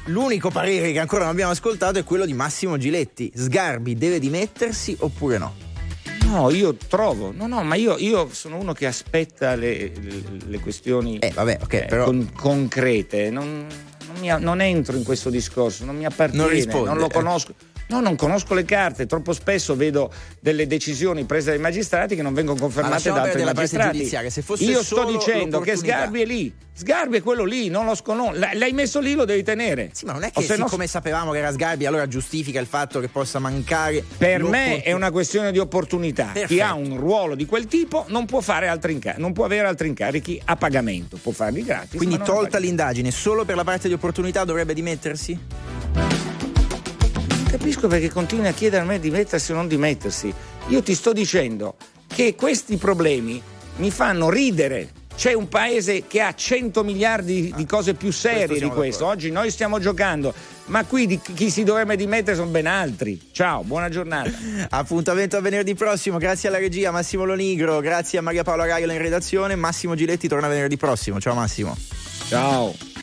L'unico 0.09 0.51
parere 0.51 0.93
che 0.93 0.99
ancora 0.99 1.23
non 1.23 1.33
abbiamo 1.33 1.53
ascoltato 1.53 1.99
è 1.99 2.05
quello 2.05 2.27
di 2.27 2.35
Massimo 2.35 2.77
Giletti. 2.77 3.33
Sgarbi 3.35 3.95
deve 3.97 4.19
dimettersi 4.19 4.95
oppure 5.01 5.39
no? 5.39 5.55
No, 6.27 6.51
io 6.51 6.75
trovo, 6.75 7.33
no, 7.35 7.47
no, 7.47 7.63
ma 7.63 7.75
io, 7.77 7.97
io 7.99 8.29
sono 8.33 8.59
uno 8.59 8.73
che 8.73 8.87
aspetta 8.87 9.55
le, 9.55 9.93
le- 10.01 10.23
le 10.47 10.59
questioni 10.59 11.19
Eh, 11.19 11.31
vabbè, 11.33 11.59
ok, 11.63 11.73
eh, 11.75 11.85
però- 11.89 12.05
con- 12.07 12.31
concrete. 12.35 13.31
Non, 13.31 13.67
non 14.15 14.21
mi- 14.39 14.45
non 14.45 14.61
entro 14.61 14.97
in 14.97 15.03
questo 15.05 15.31
discorso, 15.31 15.85
non 15.85 15.97
mi 15.97 16.05
appartiene, 16.05 16.45
Non 16.45 16.53
risponde, 16.55 16.95
lo 16.95 17.09
conosco. 17.09 17.55
No, 17.87 18.01
non 18.01 18.17
conosco 18.17 18.55
le 18.55 18.65
carte, 18.65 19.07
troppo 19.07 19.33
spesso 19.33 19.77
vedo 19.77 20.11
delle 20.41 20.67
decisioni 20.67 21.25
prese 21.25 21.51
dai 21.51 21.59
magistrati 21.59 22.17
che 22.17 22.23
non 22.23 22.33
vengono 22.33 22.59
confermate 22.59 23.11
da 23.11 23.23
altri 23.23 23.45
magistrati. 23.45 23.99
giudiziaria, 23.99 24.31
se 24.31 24.43
fosse 24.43 24.65
Io 24.65 24.83
sto 24.83 25.05
dicendo 25.05 25.61
che. 25.61 25.77
Sgarbi 25.77 26.23
è 26.23 26.25
lì, 26.25 26.53
Sgarbi 26.73 27.19
è 27.19 27.23
quello 27.23 27.45
lì, 27.45 27.69
non 27.69 27.85
lo 27.85 27.95
sconosco. 27.95 28.39
L'hai 28.39 28.73
messo 28.73 29.01
lì, 29.01 29.15
lo 29.15 29.25
devi 29.25 29.43
tenere. 29.43 29.91
Sì, 29.93 30.07
ma 30.07 30.13
non 30.13 30.25
è 30.25 30.31
che 30.31 30.43
se 30.43 30.57
no- 30.57 30.65
siccome 30.65 30.87
sapevamo 30.87 31.31
che 31.33 31.39
era 31.39 31.53
Sgarbi, 31.53 31.85
allora 31.85 32.09
giustifica 32.09 32.59
il 32.59 32.67
fatto 32.67 33.01
che 33.01 33.09
possa 33.09 33.39
mancare. 33.39 34.03
Per 34.17 34.43
me 34.43 34.83
è 34.83 34.93
una 34.93 35.11
questione 35.11 35.53
di 35.53 35.59
opportunità. 35.59 36.29
Chi 36.33 36.41
Perfetto. 36.41 36.65
ha 36.65 36.75
un 36.75 36.97
ruolo 36.97 37.35
di 37.35 37.45
quel 37.45 37.67
tipo 37.67 38.07
non 38.09 38.25
può, 38.25 38.41
fare 38.41 38.67
altri 38.67 38.95
inca- 38.95 39.15
non 39.19 39.33
può 39.33 39.45
avere 39.45 39.67
altri 39.69 39.89
incarichi 39.89 40.41
a 40.47 40.57
pagamento, 40.57 41.19
può 41.21 41.33
farli 41.33 41.63
gratis. 41.63 41.97
Quindi 41.97 42.19
tolta 42.19 42.59
l'indagine, 42.59 43.11
solo 43.11 43.45
per 43.45 43.57
la 43.57 43.65
parte 43.65 43.89
di 43.89 43.95
opportunità 43.95 44.45
dovrebbe 44.45 44.73
dimettersi? 44.73 46.34
Capisco 47.55 47.87
perché 47.87 48.11
continui 48.11 48.49
a 48.49 48.53
chiedere 48.53 48.83
a 48.83 48.85
me 48.85 48.99
di 48.99 49.11
mettersi 49.11 49.53
o 49.53 49.55
non 49.55 49.69
di 49.69 49.77
mettersi. 49.77 50.35
Io 50.71 50.83
ti 50.83 50.93
sto 50.93 51.13
dicendo 51.13 51.77
che 52.09 52.35
questi 52.35 52.79
problemi 52.79 53.41
mi 53.77 53.93
fanno 53.93 54.29
ridere. 54.29 54.91
C'è 55.15 55.35
un 55.35 55.47
paese 55.47 56.05
che 56.09 56.21
ha 56.21 56.35
100 56.35 56.83
miliardi 56.83 57.53
di 57.55 57.65
cose 57.65 57.95
più 57.95 58.11
serie 58.11 58.49
di 58.49 58.57
siamo 58.57 58.73
questo. 58.73 59.07
Oggi 59.07 59.31
noi 59.31 59.53
stiamo 59.53 59.79
giocando, 59.79 60.35
ma 60.65 60.85
qui 60.85 61.07
di 61.07 61.21
chi 61.21 61.49
si 61.49 61.63
dovrebbe 61.63 61.95
dimettere 61.95 62.35
sono 62.37 62.51
ben 62.51 62.67
altri. 62.67 63.21
Ciao, 63.31 63.63
buona 63.63 63.89
giornata. 63.89 64.33
Appuntamento 64.71 65.37
a 65.37 65.41
venerdì 65.41 65.77
prossimo, 65.77 66.19
grazie 66.19 66.49
alla 66.49 66.59
regia 66.59 66.91
Massimo 66.91 67.25
Lonigro, 67.25 67.79
grazie 67.79 68.19
a 68.19 68.23
Maria 68.23 68.43
Paola 68.43 68.67
Raiola 68.67 68.95
in 68.95 69.01
redazione, 69.01 69.55
Massimo 69.55 69.95
Giletti 69.95 70.27
torna 70.27 70.49
venerdì 70.49 70.77
prossimo. 70.77 71.21
Ciao 71.21 71.35
Massimo. 71.35 71.77
Ciao. 72.27 72.94